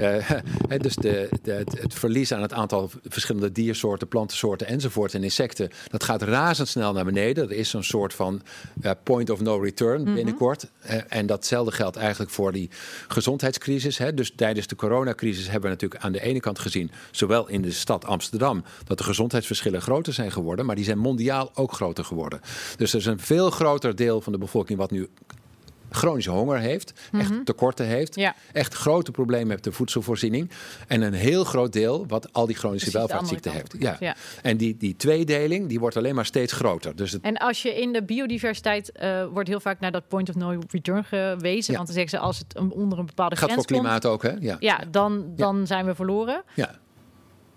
[0.00, 0.30] Uh,
[0.78, 6.04] dus de, de, het, verlies aan het aantal verschillende diersoorten, plantensoorten enzovoort en insecten, dat
[6.04, 7.44] gaat razendsnel naar beneden.
[7.44, 8.42] Er is zo'n soort van
[8.82, 10.14] uh, point of no return mhm.
[10.14, 10.70] binnenkort.
[10.90, 12.70] Uh, en datzelfde geldt eigenlijk voor die
[13.08, 13.98] gezondheidscrisis.
[13.98, 14.14] Hè?
[14.18, 17.70] Dus tijdens de coronacrisis hebben we natuurlijk aan de ene kant gezien, zowel in de
[17.70, 22.40] stad Amsterdam, dat de gezondheidsverschillen groter zijn geworden, maar die zijn mondiaal ook groter geworden.
[22.76, 25.08] Dus er is een veel groter deel van de bevolking wat nu
[25.90, 27.44] chronische honger heeft, echt mhm.
[27.44, 28.20] tekorten heeft,
[28.52, 30.50] echt grote problemen met de voedselvoorziening.
[30.86, 33.74] En een heel groot deel wat al die chronische welvaartsziekten heeft.
[33.78, 34.16] Ja.
[34.42, 36.96] En die, die tweedeling die wordt alleen maar steeds groter.
[36.96, 40.34] Dus En als je in de biodiversiteit uh, wordt heel vaak naar dat point of
[40.34, 41.74] no return gewezen.
[41.74, 44.32] Want dan zeggen ze als het onder een bepaalde Gaat grens voor klimaat ook, hè?
[44.40, 46.42] Ja, ja dan, dan zijn we verloren.
[46.54, 46.78] Ja.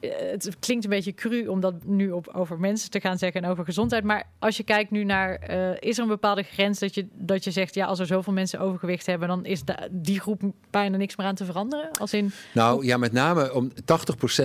[0.02, 3.44] Eh, het klinkt een beetje cru om dat nu op, over mensen te gaan zeggen
[3.44, 4.04] en over gezondheid.
[4.04, 7.44] Maar als je kijkt nu naar, uh, is er een bepaalde grens dat je, dat
[7.44, 9.62] je zegt, ja, als er zoveel mensen overgewicht hebben, dan is
[9.92, 11.92] die groep bijna niks meer aan te veranderen?
[12.00, 13.76] Als in, nou ja, met name om 80%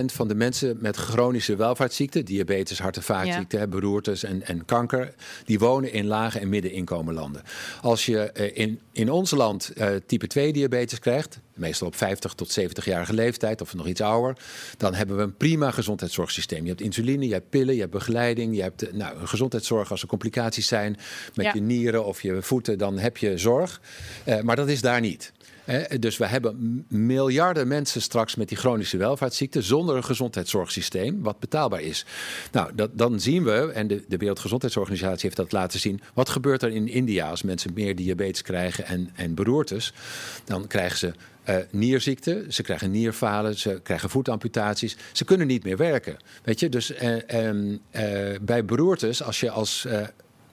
[0.05, 3.67] van de mensen met chronische welvaartsziekten, diabetes, hart- en vaatziekten, ja.
[3.67, 5.13] beroertes en, en kanker,
[5.45, 7.41] die wonen in lage en middeninkomenlanden.
[7.81, 9.73] Als je uh, in, in ons land
[10.05, 14.37] type 2 diabetes krijgt, meestal op 50 tot 70-jarige leeftijd of nog iets ouder,
[14.77, 16.61] dan hebben we een prima gezondheidszorgsysteem.
[16.63, 20.01] Je hebt insuline, je hebt pillen, je hebt begeleiding, je hebt nou, een gezondheidszorg als
[20.01, 20.97] er complicaties zijn
[21.33, 23.81] met je nieren of je voeten, dan heb je zorg.
[24.25, 25.31] Uh, maar dat is daar niet.
[25.99, 31.81] Dus we hebben miljarden mensen straks met die chronische welvaartsziekten zonder een gezondheidszorgsysteem wat betaalbaar
[31.81, 32.05] is.
[32.51, 36.63] Nou, dat, dan zien we, en de, de Wereldgezondheidsorganisatie heeft dat laten zien, wat gebeurt
[36.63, 39.93] er in India als mensen meer diabetes krijgen en, en beroertes?
[40.45, 41.13] Dan krijgen ze
[41.49, 44.97] uh, nierziekte, ze krijgen nierfalen, ze krijgen voetamputaties.
[45.11, 46.17] Ze kunnen niet meer werken.
[46.43, 47.15] Weet je, dus uh,
[47.91, 49.87] uh, bij beroertes, als je als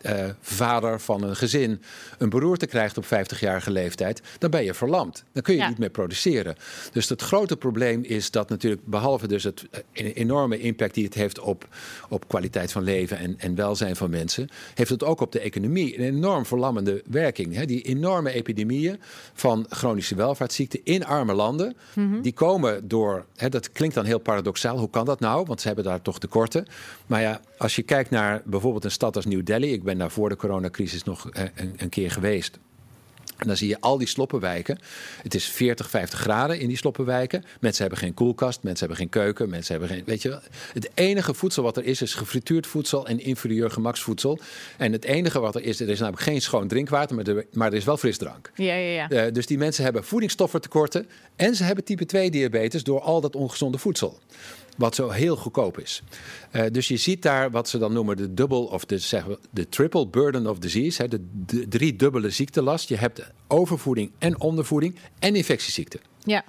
[0.05, 1.83] eh, vader van een gezin
[2.19, 5.25] een beroerte krijgt op 50-jarige leeftijd, dan ben je verlamd.
[5.33, 6.57] Dan kun je niet meer produceren.
[6.93, 11.15] Dus het grote probleem is dat natuurlijk, behalve dus het eh, enorme impact die het
[11.15, 11.69] heeft op,
[12.09, 15.99] op kwaliteit van leven en, en welzijn van mensen, heeft het ook op de economie
[15.99, 17.55] een enorm verlammende werking.
[17.55, 17.65] Hè?
[17.65, 19.01] Die enorme epidemieën
[19.35, 22.21] van chronische welvaartsziekten in arme landen, mhm.
[22.21, 25.45] die komen door, hè, dat klinkt dan heel paradoxaal, hoe kan dat nou?
[25.47, 26.67] Want ze hebben daar toch tekorten.
[27.07, 30.11] Maar ja, als je kijkt naar bijvoorbeeld een stad als New Delhi, ik ben daar
[30.11, 32.59] voor de coronacrisis nog eh, een, een keer geweest.
[33.37, 34.79] En dan zie je al die sloppenwijken.
[35.23, 37.45] Het is 40, 50 graden in die sloppenwijken.
[37.61, 40.03] Mensen hebben geen koelkast, mensen hebben geen keuken, mensen hebben geen.
[40.07, 40.39] Weet je,
[40.73, 44.39] het enige voedsel wat er is, is gefrituurd voedsel en inferieur gemaksvoedsel.
[44.77, 47.69] En het enige wat er is, er is namelijk geen schoon drinkwater, maar er, maar
[47.69, 48.51] er is wel frisdrank.
[48.55, 49.27] Ja, ja, ja.
[49.27, 53.37] Uh, dus die mensen hebben voedingsstoffentekorten en ze hebben type 2 diabetes door al dat
[53.37, 54.19] ongezonde voedsel
[54.75, 56.03] wat zo heel goedkoop is.
[56.53, 59.39] Uh, dus je ziet daar wat ze dan noemen de double of de, zeggen we,
[59.51, 62.89] de triple burden of disease, hè, de, de drie dubbele ziektelast.
[62.89, 66.01] Je hebt overvoeding en ondervoeding en infectieziekten.
[66.25, 66.45] Ja.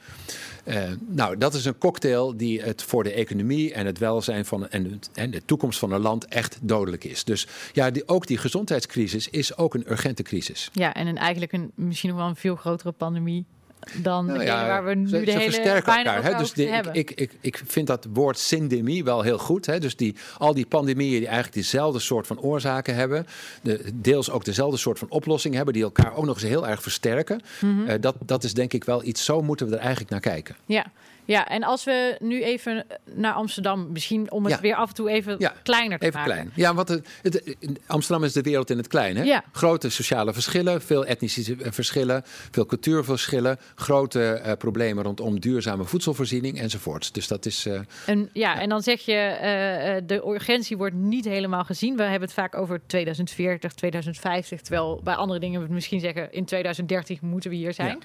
[0.66, 4.70] Uh, nou, dat is een cocktail die het voor de economie en het welzijn van
[4.70, 7.24] en, en de toekomst van een land echt dodelijk is.
[7.24, 10.70] Dus ja, die, ook die gezondheidscrisis is ook een urgente crisis.
[10.74, 13.46] Ja, en een, eigenlijk een, misschien nog wel een veel grotere pandemie
[13.94, 16.38] dan nou ja, waar we nu ze, de hele versterken elkaar.
[16.38, 19.66] Dus die, ik, ik, ik, ik vind dat woord syndemie wel heel goed.
[19.66, 19.80] Hè?
[19.80, 23.26] Dus die, al die pandemieën die eigenlijk dezelfde soort van oorzaken hebben,
[23.62, 26.82] de, deels ook dezelfde soort van oplossing hebben, die elkaar ook nog eens heel erg
[26.82, 27.42] versterken.
[27.62, 27.90] Mm -hmm.
[27.90, 30.56] uh, dat, dat is denk ik wel iets, zo moeten we er eigenlijk naar kijken.
[30.66, 30.86] Ja.
[31.26, 35.10] Ja, en als we nu even naar Amsterdam, misschien om het weer af en toe
[35.10, 36.34] even kleiner te even maken.
[36.34, 36.52] Klein.
[36.56, 37.56] Ja, want het, het,
[37.88, 39.16] Amsterdam is de wereld in het klein.
[39.16, 39.24] Hè?
[39.24, 39.44] Ja.
[39.52, 47.12] Grote sociale verschillen, veel etnische verschillen, veel cultuurverschillen, grote uh, problemen rondom duurzame voedselvoorziening enzovoorts.
[47.12, 47.66] Dus dat is.
[47.66, 51.96] Uh, en, ja, en dan zeg je, uh, de urgentie wordt niet helemaal gezien.
[51.96, 56.46] We hebben het vaak over 2040, 2050, terwijl bij andere dingen we misschien zeggen in
[56.46, 58.04] 2030 moeten we hier zijn.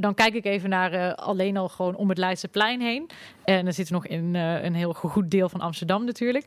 [0.00, 3.10] Dan kijk ik even naar alleen al gewoon om het Leidseplein heen.
[3.44, 6.44] En dan zitten nog in uh, een heel goed deel van Amsterdam natuurlijk.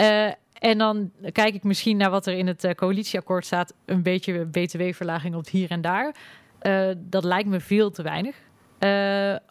[0.00, 0.26] Uh,
[0.58, 3.74] en dan kijk ik misschien naar wat er in het uh, coalitieakkoord staat.
[3.84, 6.14] Een beetje btw-verlaging op hier en daar.
[6.96, 8.36] dat lijkt me veel te weinig.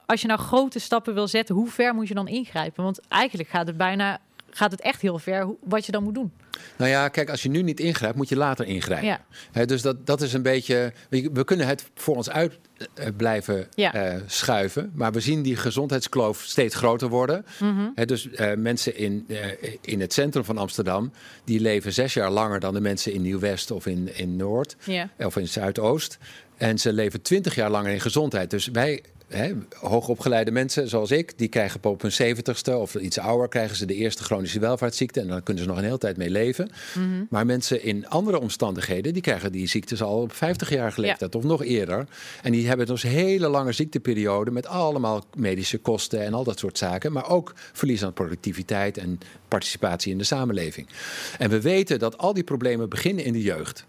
[0.06, 2.84] als je nou grote stappen wil zetten, hoe ver moet je dan ingrijpen?
[2.84, 4.20] Want eigenlijk gaat het bijna
[4.56, 6.32] gaat het echt heel ver wat je dan moet doen.
[6.78, 9.20] Nou ja, kijk, als je nu niet ingrijpt, moet je later ingrijpen.
[9.54, 9.66] Ja.
[9.66, 10.94] dus dat, dat is een beetje.
[11.10, 12.60] We kunnen het voor ons uit
[13.00, 14.14] uh, blijven ja.
[14.14, 14.92] uh, schuiven.
[14.94, 17.46] Maar we zien die gezondheidskloof steeds groter worden.
[17.60, 18.06] Mm -hmm.
[18.06, 19.28] dus uh, mensen in,
[19.82, 21.12] in het centrum van Amsterdam...
[21.44, 24.76] die leven zes jaar langer dan de mensen in Nieuw-West of in, in Noord...
[24.84, 25.10] Ja.
[25.18, 26.18] of in Zuidoost.
[26.58, 28.50] En ze leven twintig jaar langer in gezondheid.
[28.50, 33.48] Dus wij He, hoogopgeleide mensen zoals ik, die krijgen op hun zeventigste of iets ouder,
[33.48, 35.20] krijgen ze de eerste chronische welvaartsziekte.
[35.22, 36.72] En dan kunnen ze nog een hele tijd mee leven.
[36.96, 37.28] Mm -hmm.
[37.30, 41.40] Maar mensen in andere omstandigheden, die krijgen die ziektes al op 50 jaar leeftijd ja.
[41.40, 42.08] of nog eerder.
[42.42, 46.78] En die hebben dus hele lange ziekteperiode met allemaal medische kosten en al dat soort
[46.78, 47.12] zaken.
[47.12, 50.88] Maar ook verlies aan productiviteit en participatie in de samenleving.
[51.38, 53.86] En we weten dat al die problemen beginnen in de jeugd.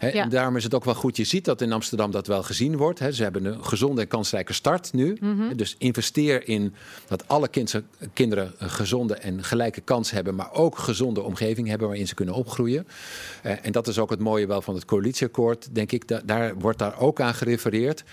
[0.00, 0.12] Ja.
[0.12, 1.16] En daarom is het ook wel goed.
[1.16, 2.98] Je ziet dat in Amsterdam dat wel gezien wordt.
[2.98, 5.16] He, ze hebben een gezonde en kansrijke start nu.
[5.20, 5.56] Mm -hmm.
[5.56, 6.74] Dus investeer in
[7.08, 11.68] dat alle kind, kinderen een gezonde en gelijke kans hebben, maar ook een gezonde omgeving
[11.68, 12.86] hebben waarin ze kunnen opgroeien.
[13.46, 16.08] Uh, en dat is ook het mooie wel van het coalitieakkoord, denk ik.
[16.08, 18.04] Da daar wordt daar ook aan gerefereerd.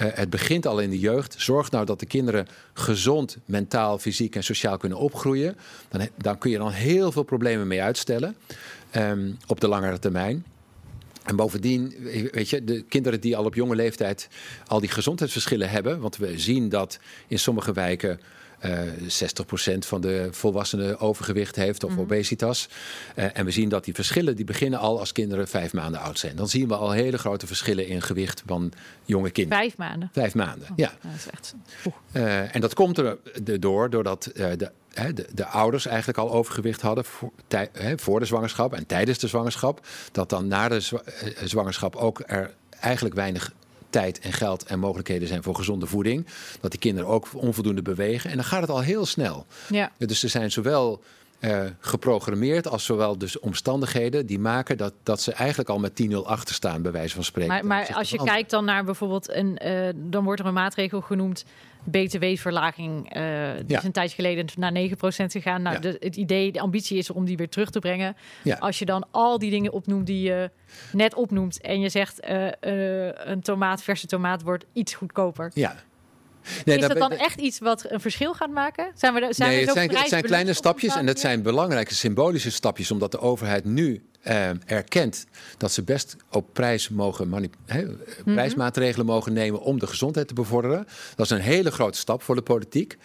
[0.00, 1.34] Uh, het begint al in de jeugd.
[1.38, 5.56] Zorg nou dat de kinderen gezond, mentaal, fysiek en sociaal kunnen opgroeien.
[5.88, 8.36] Dan, dan kun je dan heel veel problemen mee uitstellen
[8.96, 10.44] um, op de langere termijn.
[11.24, 11.94] En bovendien,
[12.32, 14.28] weet je, de kinderen die al op jonge leeftijd
[14.66, 16.00] al die gezondheidsverschillen hebben.
[16.00, 18.20] Want we zien dat in sommige wijken
[18.64, 18.80] uh,
[19.74, 22.04] 60% van de volwassenen overgewicht heeft of mm -hmm.
[22.04, 22.68] obesitas.
[23.16, 26.18] Uh, en we zien dat die verschillen die beginnen al als kinderen vijf maanden oud
[26.18, 26.36] zijn.
[26.36, 28.72] Dan zien we al hele grote verschillen in gewicht van
[29.04, 29.62] jonge kinderen.
[29.62, 30.10] Vijf maanden?
[30.12, 30.92] Vijf maanden, oh, ja.
[31.02, 31.54] Dat is echt...
[32.12, 33.18] Uh, en dat komt er
[33.60, 38.74] door doordat de de, de, ouders eigenlijk al overgewicht hadden voor, tij, voor, de zwangerschap
[38.74, 40.80] en tijdens de zwangerschap, dat dan na de
[41.44, 43.52] zwangerschap ook er eigenlijk weinig
[43.90, 46.26] tijd en geld en mogelijkheden zijn voor gezonde voeding.
[46.60, 48.30] Dat die kinderen ook onvoldoende bewegen.
[48.30, 49.46] En dan gaat het al heel snel.
[49.68, 49.90] Ja.
[49.98, 51.02] Dus er zijn zowel
[51.40, 56.14] uh, geprogrammeerd als zowel dus omstandigheden die maken dat, dat ze eigenlijk al met 10-0
[56.24, 57.52] achter staan, bij wijze van spreken.
[57.52, 61.00] Maar, maar als je kijkt dan naar bijvoorbeeld een, uh, dan wordt er een maatregel
[61.00, 61.44] genoemd.
[61.84, 63.16] BTW-verlaging.
[63.16, 63.22] Uh,
[63.56, 63.78] die ja.
[63.78, 64.94] is een tijd geleden naar 9%
[65.26, 65.62] gegaan.
[65.62, 65.80] Nou, ja.
[65.80, 68.16] de, het idee, de ambitie is om die weer terug te brengen.
[68.42, 68.56] Ja.
[68.56, 70.50] Als je dan al die dingen opnoemt die je
[70.92, 71.60] net opnoemt.
[71.60, 75.50] en je zegt uh, uh, een tomaat, verse tomaat, wordt iets goedkoper.
[75.54, 75.76] Ja.
[76.64, 78.92] Nee, is dat dan echt iets wat een verschil gaat maken?
[78.94, 81.94] Zijn we, zijn nee, we het, zijn, het zijn kleine stapjes en het zijn belangrijke
[81.94, 87.44] symbolische stapjes, omdat de overheid nu uh, erkent dat ze best op prijs mogen mhm.
[88.24, 90.86] prijsmaatregelen mogen nemen om de gezondheid te bevorderen.
[91.16, 92.98] Dat is een hele grote stap voor de politiek.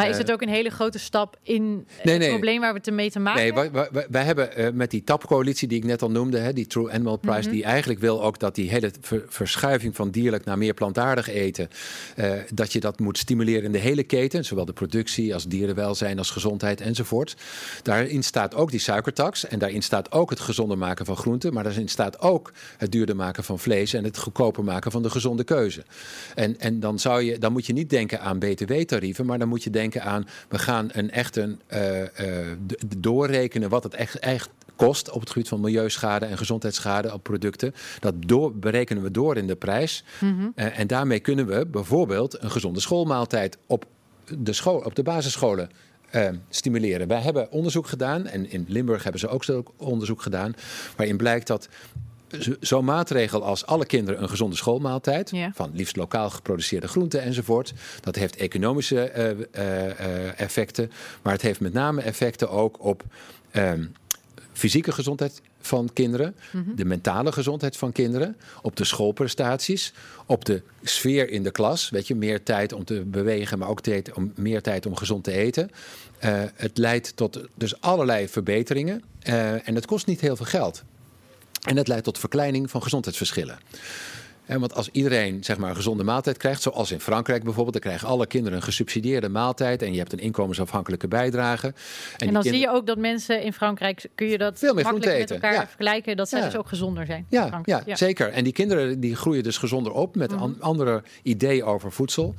[0.00, 2.94] Maar is het eh, ook een hele grote stap in het probleem waar we het
[2.94, 3.72] mee te maken hebben?
[3.72, 6.66] Nee, wij, wij, hebben uh, met die TAP-coalitie die ik net al noemde, hè, die
[6.66, 7.50] True Animal Price, mhm.
[7.50, 8.90] die eigenlijk wil ook dat die hele
[9.28, 11.68] verschuiving van dierlijk naar meer plantaardig eten,
[12.16, 16.18] uh, dat je dat moet stimuleren in de hele keten, zowel de productie als dierenwelzijn
[16.18, 17.36] als gezondheid enzovoort.
[17.82, 21.64] Daarin staat ook die suikertax en daarin staat ook het gezonder maken van groenten, maar
[21.64, 25.44] daarin staat ook het duurder maken van vlees en het goedkoper maken van de gezonde
[25.44, 25.84] keuze.
[26.34, 29.62] En, en dan, zou je, dan moet je niet denken aan btw-tarieven, maar dan moet
[29.62, 31.78] je denken aan, we gaan een echt een, uh,
[32.96, 37.74] doorrekenen wat het echt, echt kost op het gebied van milieuschade en gezondheidsschade op producten.
[38.00, 40.04] Dat door, berekenen we door in de prijs.
[40.20, 40.48] Mhm.
[40.54, 43.84] Eh, en daarmee kunnen we bijvoorbeeld een gezonde schoolmaaltijd op
[44.38, 45.70] de, school, op de basisscholen
[46.48, 47.08] stimuleren.
[47.08, 50.54] Wij hebben onderzoek gedaan, en in Limburg hebben ze ook zo onderzoek gedaan,
[50.96, 51.68] waarin blijkt dat
[52.60, 58.16] zo'n maatregel als alle kinderen een gezonde schoolmaaltijd, van liefst lokaal geproduceerde groenten enzovoort, dat
[58.16, 60.90] heeft economische eh, eh, eh, effecten,
[61.22, 63.02] maar het heeft met name effecten ook op
[63.50, 63.84] ehm,
[64.52, 66.74] fysieke gezondheid van kinderen, mhm.
[66.74, 69.92] de mentale gezondheid van kinderen, op de schoolprestaties,
[70.26, 71.90] op de sfeer in de klas.
[71.90, 75.24] Weet je, meer tijd om te bewegen, maar ook tijd om, meer tijd om gezond
[75.24, 75.70] te eten.
[76.54, 79.02] het leidt tot dus allerlei verbeteringen
[79.64, 80.84] en het kost niet heel veel geld.
[81.60, 83.58] En dat leidt tot verkleining van gezondheidsverschillen.
[84.50, 87.82] En want als iedereen zeg maar, een gezonde maaltijd krijgt, zoals in Frankrijk bijvoorbeeld, dan
[87.82, 91.74] krijgen alle kinderen een gesubsidieerde maaltijd en je hebt een inkomensafhankelijke bijdrage.
[92.16, 95.18] En, dan zie je ook dat mensen in Frankrijk, kun je dat veel meer eten.
[95.18, 97.26] met elkaar vergelijken, dat zij dus ook gezonder zijn.
[97.28, 98.28] Ja, ja, zeker.
[98.28, 100.50] En die kinderen die groeien dus gezonder op met mhm.
[100.58, 102.34] andere ideeën over voedsel.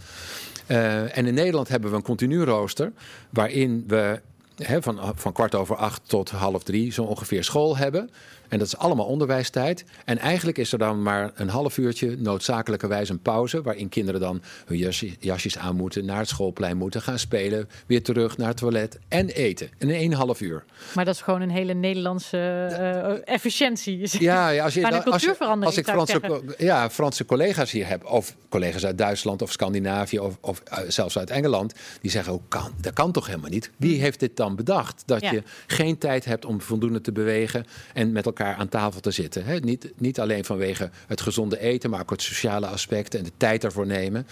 [0.68, 2.92] Uh, en in Nederland hebben we een continu rooster
[3.30, 4.22] waarin we
[4.58, 8.10] van, van kwart over acht tot half drie zo ongeveer school hebben.
[8.52, 9.84] En dat is allemaal onderwijstijd.
[10.06, 13.62] En eigenlijk is er dan maar een half uurtje noodzakelijkerwijs een pauze.
[13.62, 17.70] Waarin kinderen dan hun jasjes aan moeten, naar het schoolplein moeten gaan spelen.
[17.88, 19.70] Weer terug naar het toilet en eten.
[19.78, 20.64] In één half uur.
[20.96, 24.00] Maar dat is gewoon een hele Nederlandse uh, efficiëntie.
[24.20, 25.26] Ja, ja als, je, als,
[25.64, 30.38] als ik Franse, ja, Franse collega's hier heb, of collega's uit Duitsland of Scandinavië of,
[30.42, 33.72] of uh, zelfs uit Engeland, die zeggen: oh, kan, dat kan toch helemaal niet?
[33.78, 34.02] Wie mm.
[34.02, 35.04] heeft dit dan bedacht?
[35.06, 39.12] Dat je geen tijd hebt om voldoende te bewegen en met elkaar aan tafel te
[39.12, 39.64] zitten.
[39.64, 43.64] Niet, niet alleen vanwege het gezonde eten, maar ook het sociale aspect en de tijd
[43.64, 44.28] ervoor nemen.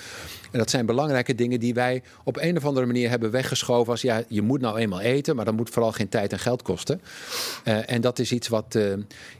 [0.51, 4.01] En dat zijn belangrijke dingen die wij op een of andere manier hebben weggeschoven als
[4.01, 7.01] ja, je moet nou eenmaal eten, maar dan moet vooral geen tijd en geld kosten.
[7.65, 8.93] Uh, en dat is iets wat, uh,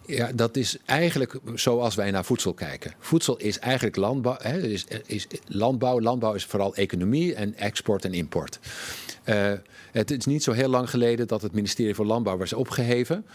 [0.06, 2.94] ja, dat is eigenlijk zoals wij naar voedsel kijken.
[3.00, 4.38] Voedsel is eigenlijk landbouw.
[4.42, 6.02] Hè, is, is landbouw.
[6.02, 8.60] Landbouw is vooral economie en export en import.
[9.26, 9.52] Uh,
[9.92, 13.26] het is niet zo heel lang geleden dat het ministerie voor Landbouw was opgeheven.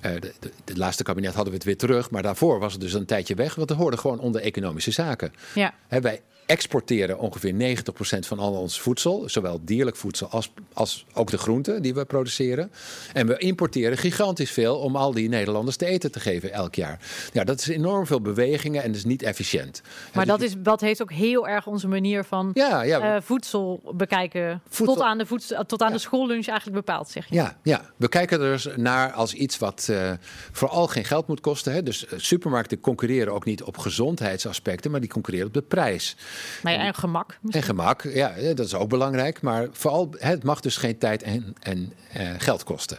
[0.00, 0.32] De,
[0.64, 3.34] de, laatste kabinet hadden we het weer terug, maar daarvoor was het dus een tijdje
[3.34, 5.32] weg, want het hoorde gewoon onder economische zaken.
[5.54, 5.74] Ja.
[5.88, 11.38] Wij exporteren ongeveer 90% van al ons voedsel, zowel dierlijk voedsel als, als ook de
[11.38, 12.72] groenten die we produceren.
[13.12, 17.00] En we importeren gigantisch veel om al die Nederlanders te eten te geven elk jaar.
[17.32, 19.82] Ja, dat is enorm veel bewegingen en dat is niet efficiënt.
[20.14, 23.80] Maar dat, is, dat heeft ook heel erg onze manier van ja, ja, uh, voedsel
[23.94, 24.62] bekijken.
[24.70, 27.34] Tot aan, de, voedsel, tot aan de schoollunch eigenlijk bepaald, zeg je.
[27.34, 30.12] Ja, ja, we kijken er dus naar als iets wat uh,
[30.52, 31.72] vooral geen geld moet kosten.
[31.72, 31.82] Hè.
[31.82, 36.16] Dus uh, supermarkten concurreren ook niet op gezondheidsaspecten, maar die concurreren op de prijs.
[36.62, 37.38] En gemak.
[37.50, 39.40] En gemak, ja, dat is ook belangrijk.
[39.42, 42.98] Maar vooral, het mag dus geen tijd en, en uh, geld kosten.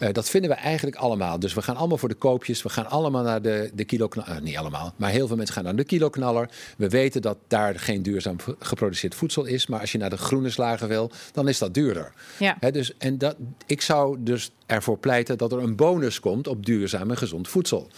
[0.00, 1.38] Uh, dat vinden we eigenlijk allemaal.
[1.38, 2.62] Dus we gaan allemaal voor de koopjes.
[2.62, 4.36] We gaan allemaal naar de, de kiloknaller.
[4.36, 6.48] Uh, niet allemaal, maar heel veel mensen gaan naar de kiloknaller.
[6.76, 9.66] We weten dat daar geen duurzaam geproduceerd voedsel is.
[9.66, 12.12] Maar als je naar de groene slagen wil, dan is dat duurder.
[12.38, 12.56] Ja.
[12.70, 17.10] dus, en dat, ik zou dus ervoor pleiten dat er een bonus komt op duurzaam
[17.10, 17.90] en gezond voedsel.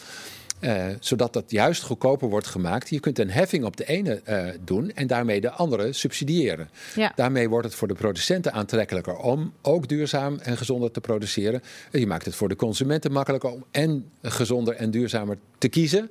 [0.60, 2.88] Uh, zodat dat juist goedkoper wordt gemaakt.
[2.88, 6.70] Je kunt een heffing op de ene uh, doen en daarmee de andere subsidiëren.
[6.94, 7.12] Ja.
[7.14, 11.62] Daarmee wordt het voor de producenten aantrekkelijker om ook duurzaam en gezonder te produceren.
[11.92, 16.10] Je maakt het voor de consumenten makkelijker om en gezonder en duurzamer te kiezen.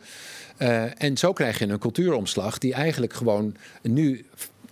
[0.60, 4.26] Uh, en zo krijg je een cultuuromslag die eigenlijk gewoon nu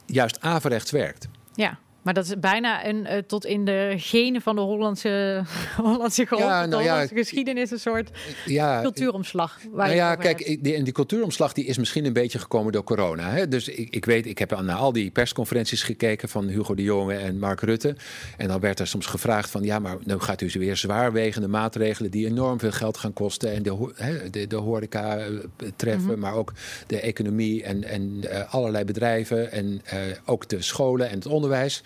[0.05, 1.27] juist averechts werkt.
[1.53, 5.43] Ja, maar dat is bijna een uh, tot in de genen van de Hollandse,
[5.81, 8.09] Hollandse, ja, nou ja, geschiedenis een soort
[8.45, 9.57] ja, cultuuromslag.
[9.71, 13.29] nou ja, kijk, die, en die cultuuromslag die is misschien een beetje gekomen door corona.
[13.29, 13.47] Hè?
[13.47, 17.15] Dus ik, ik weet, ik heb naar al die persconferenties gekeken van Hugo de Jonge
[17.15, 17.95] en Mark Rutte.
[18.37, 22.11] En dan werd er soms gevraagd van ja, maar nu gaat u weer zwaarwegende maatregelen
[22.11, 25.27] die enorm veel geld gaan kosten en de, hè, de, de horeca eh,
[25.75, 26.19] treffen, mhm.
[26.19, 26.53] maar ook
[26.87, 31.83] de economie en, en uh, allerlei bedrijven en uh, ook de scholen en het onderwijs.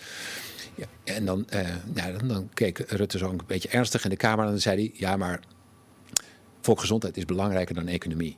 [0.76, 1.60] Ja, en dan, uh,
[1.94, 4.76] ja, dan, dan, keek Rutte zo een beetje ernstig in de Kamer en dan zei
[4.76, 5.40] hij: Ja, maar
[6.62, 8.34] volksgezondheid is belangrijker dan economie.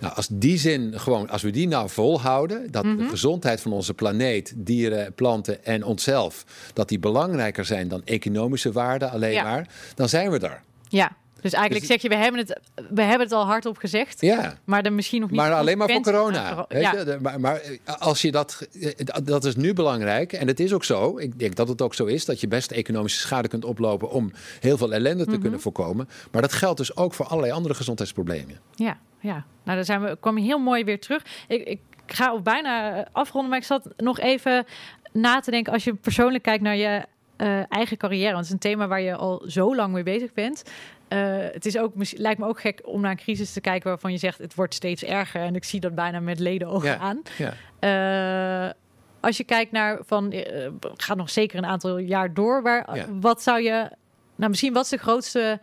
[0.00, 3.94] Nou, als die zin gewoon, als we die nou volhouden, dat de gezondheid van onze
[3.94, 9.42] planeet, dieren, planten en onszelf, dat die belangrijker zijn dan economische waarden alleen Ja.
[9.42, 10.62] maar, dan zijn we er.
[10.88, 12.60] Ja, dus eigenlijk Dus- zeg je, we hebben het,
[12.90, 14.58] we hebben het al hardop gezegd, Ja.
[14.64, 15.38] maar dan misschien nog niet.
[15.40, 16.48] Maar alleen maar voor corona.
[16.50, 16.92] coro- Weet ja.
[16.98, 17.04] je?
[17.04, 17.62] De- Maar, maar
[17.98, 18.90] als je dat, eh,
[19.24, 20.32] dat is nu belangrijk.
[20.32, 21.18] En het is ook zo.
[21.18, 24.32] Ik denk dat het ook zo is dat je best economische schade kunt oplopen om
[24.60, 25.32] heel veel ellende Mhm.
[25.32, 26.08] te kunnen voorkomen.
[26.32, 28.58] Maar dat geldt dus ook voor allerlei andere gezondheidsproblemen.
[28.74, 29.44] Ja, ja.
[29.64, 31.22] Nou, daar zijn we, kwam je heel mooi weer terug.
[31.48, 34.64] Ik, ik ga bijna eh, afronden, maar ik zat nog even
[35.12, 37.04] na te denken als je persoonlijk kijkt naar je
[37.36, 38.32] eh, eigen carrière.
[38.32, 40.62] Want het is een thema waar je al zo lang mee bezig bent.
[41.10, 44.12] Eh, het is ook, lijkt me ook gek om naar een crisis te kijken waarvan
[44.12, 45.40] je zegt het wordt steeds erger.
[45.40, 46.96] En ik zie dat bijna met ledenogen Ja.
[46.98, 47.22] aan.
[47.38, 48.66] Ja.
[48.66, 48.72] Eh,
[49.20, 52.62] als je kijkt naar van, eh, gaat nog zeker een aantal jaar door.
[52.62, 53.06] Waar, Ja.
[53.20, 53.90] Wat zou je,
[54.36, 55.60] nou misschien wat is de grootste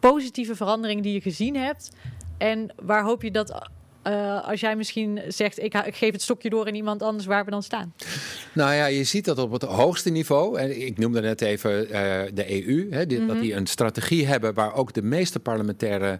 [0.00, 1.96] positieve verandering die je gezien hebt?
[2.38, 3.68] En waar hoop je dat,
[4.02, 7.44] eh, als jij misschien zegt, ik, ik geef het stokje door aan iemand anders, waar
[7.44, 7.94] we dan staan?
[8.52, 10.58] Nou ja, je ziet dat op het hoogste niveau.
[10.58, 12.86] En ik noemde net even eh, de EU.
[12.90, 16.18] Hè, die, Dat die een strategie hebben waar ook de meeste parlementaire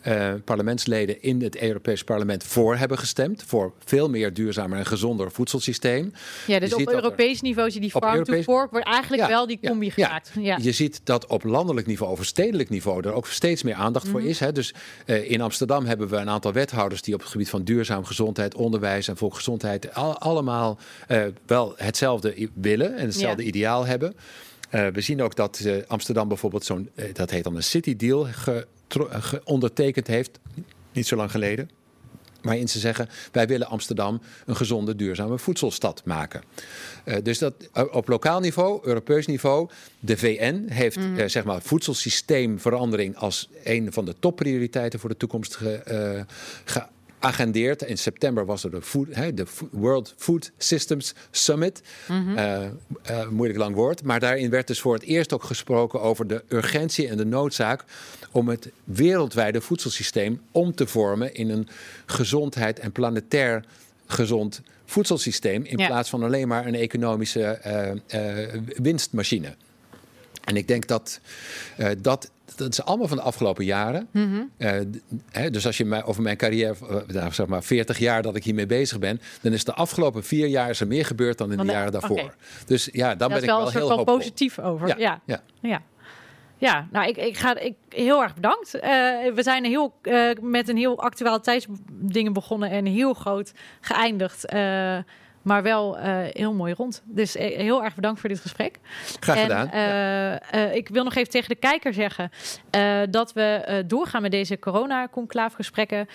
[0.00, 3.42] eh, parlementsleden in het Europees Parlement voor hebben gestemd.
[3.46, 6.12] Voor veel meer duurzamer en gezonder voedselsysteem.
[6.46, 8.86] Ja, dus Je op er- Europees niveau zie je die farm to Europees- fork wordt
[8.86, 9.92] eigenlijk Ja, wel die combi ja.
[9.92, 10.30] gemaakt.
[10.40, 10.58] Ja.
[10.60, 14.22] Je ziet dat op landelijk niveau, of stedelijk niveau, er ook steeds meer aandacht voor
[14.22, 14.40] is.
[14.40, 14.52] Hè.
[14.52, 14.74] Dus
[15.06, 19.08] in Amsterdam hebben we een aantal wethouders die op het gebied van duurzaam gezondheid, onderwijs
[19.08, 23.48] en volksgezondheid al- allemaal eh, wel hetzelfde willen en hetzelfde Ja.
[23.48, 24.14] ideaal hebben.
[24.70, 28.26] Eh, we zien ook dat eh, Amsterdam bijvoorbeeld zo'n, dat heet dan een city deal,
[28.30, 28.66] ge-
[29.44, 30.38] ondertekend heeft,
[30.92, 31.70] niet zo lang geleden.
[32.42, 36.42] Waarin ze zeggen, wij willen Amsterdam een gezonde, duurzame voedselstad maken.
[37.22, 37.54] Dus dat
[37.90, 39.68] op lokaal niveau, Europees niveau,
[40.00, 45.56] de VN heeft eh, zeg maar voedselsysteemverandering als een van de topprioriteiten voor de toekomst
[45.56, 46.22] ge, eh,
[47.22, 47.82] geagendeerd.
[47.82, 51.82] In september was er de, food, de World Food Systems Summit.
[52.08, 52.64] Eh,
[53.02, 54.02] eh, moeilijk lang woord.
[54.02, 57.84] Maar daarin werd dus voor het eerst ook gesproken over de urgentie en de noodzaak
[58.30, 61.68] om het wereldwijde voedselsysteem om te vormen in een
[62.06, 63.64] gezondheid en planetair
[64.06, 65.64] gezond voedselsysteem.
[65.64, 65.86] In Ja.
[65.86, 69.54] plaats van alleen maar een economische eh, winstmachine.
[70.44, 71.20] En ik denk dat
[72.00, 72.30] dat.
[72.62, 74.08] Dat is allemaal van de afgelopen jaren.
[74.56, 74.86] Eh, d-
[75.30, 78.36] hè, dus als je mij over mijn carrière, eh, nou, zeg maar 40 jaar dat
[78.36, 81.50] ik hiermee bezig ben, dan is de afgelopen vier jaar is er meer gebeurd dan
[81.52, 82.34] in de de- jaren daarvoor.
[82.66, 84.16] Dus ja, dan ben ik wel wel heel van hoopvol.
[84.16, 84.88] positief over.
[84.88, 85.20] Ja, ja.
[85.24, 85.42] ja.
[85.60, 85.82] Ja.
[86.58, 88.74] Ja, nou, ik, ik ga ik, heel erg bedankt.
[88.74, 88.90] Eh,
[89.34, 94.44] we zijn heel, eh, met een heel actualiteitsdingen begonnen en heel groot geëindigd.
[94.46, 94.96] Eh,
[95.42, 97.02] maar wel eh, heel mooi rond.
[97.04, 98.78] Dus eh, heel erg bedankt voor dit gesprek.
[99.20, 99.70] Graag gedaan.
[99.70, 102.30] eh, ik wil nog even tegen de kijker zeggen
[103.10, 106.08] dat we doorgaan met deze corona-conclaafgesprekken.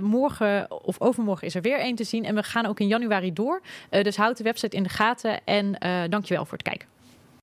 [0.00, 2.24] Morgen of overmorgen is er weer één te zien.
[2.24, 3.62] En we gaan ook in januari door.
[3.90, 5.44] Dus houd de website in de gaten.
[5.44, 5.76] En
[6.10, 6.91] dankjewel voor het kijken.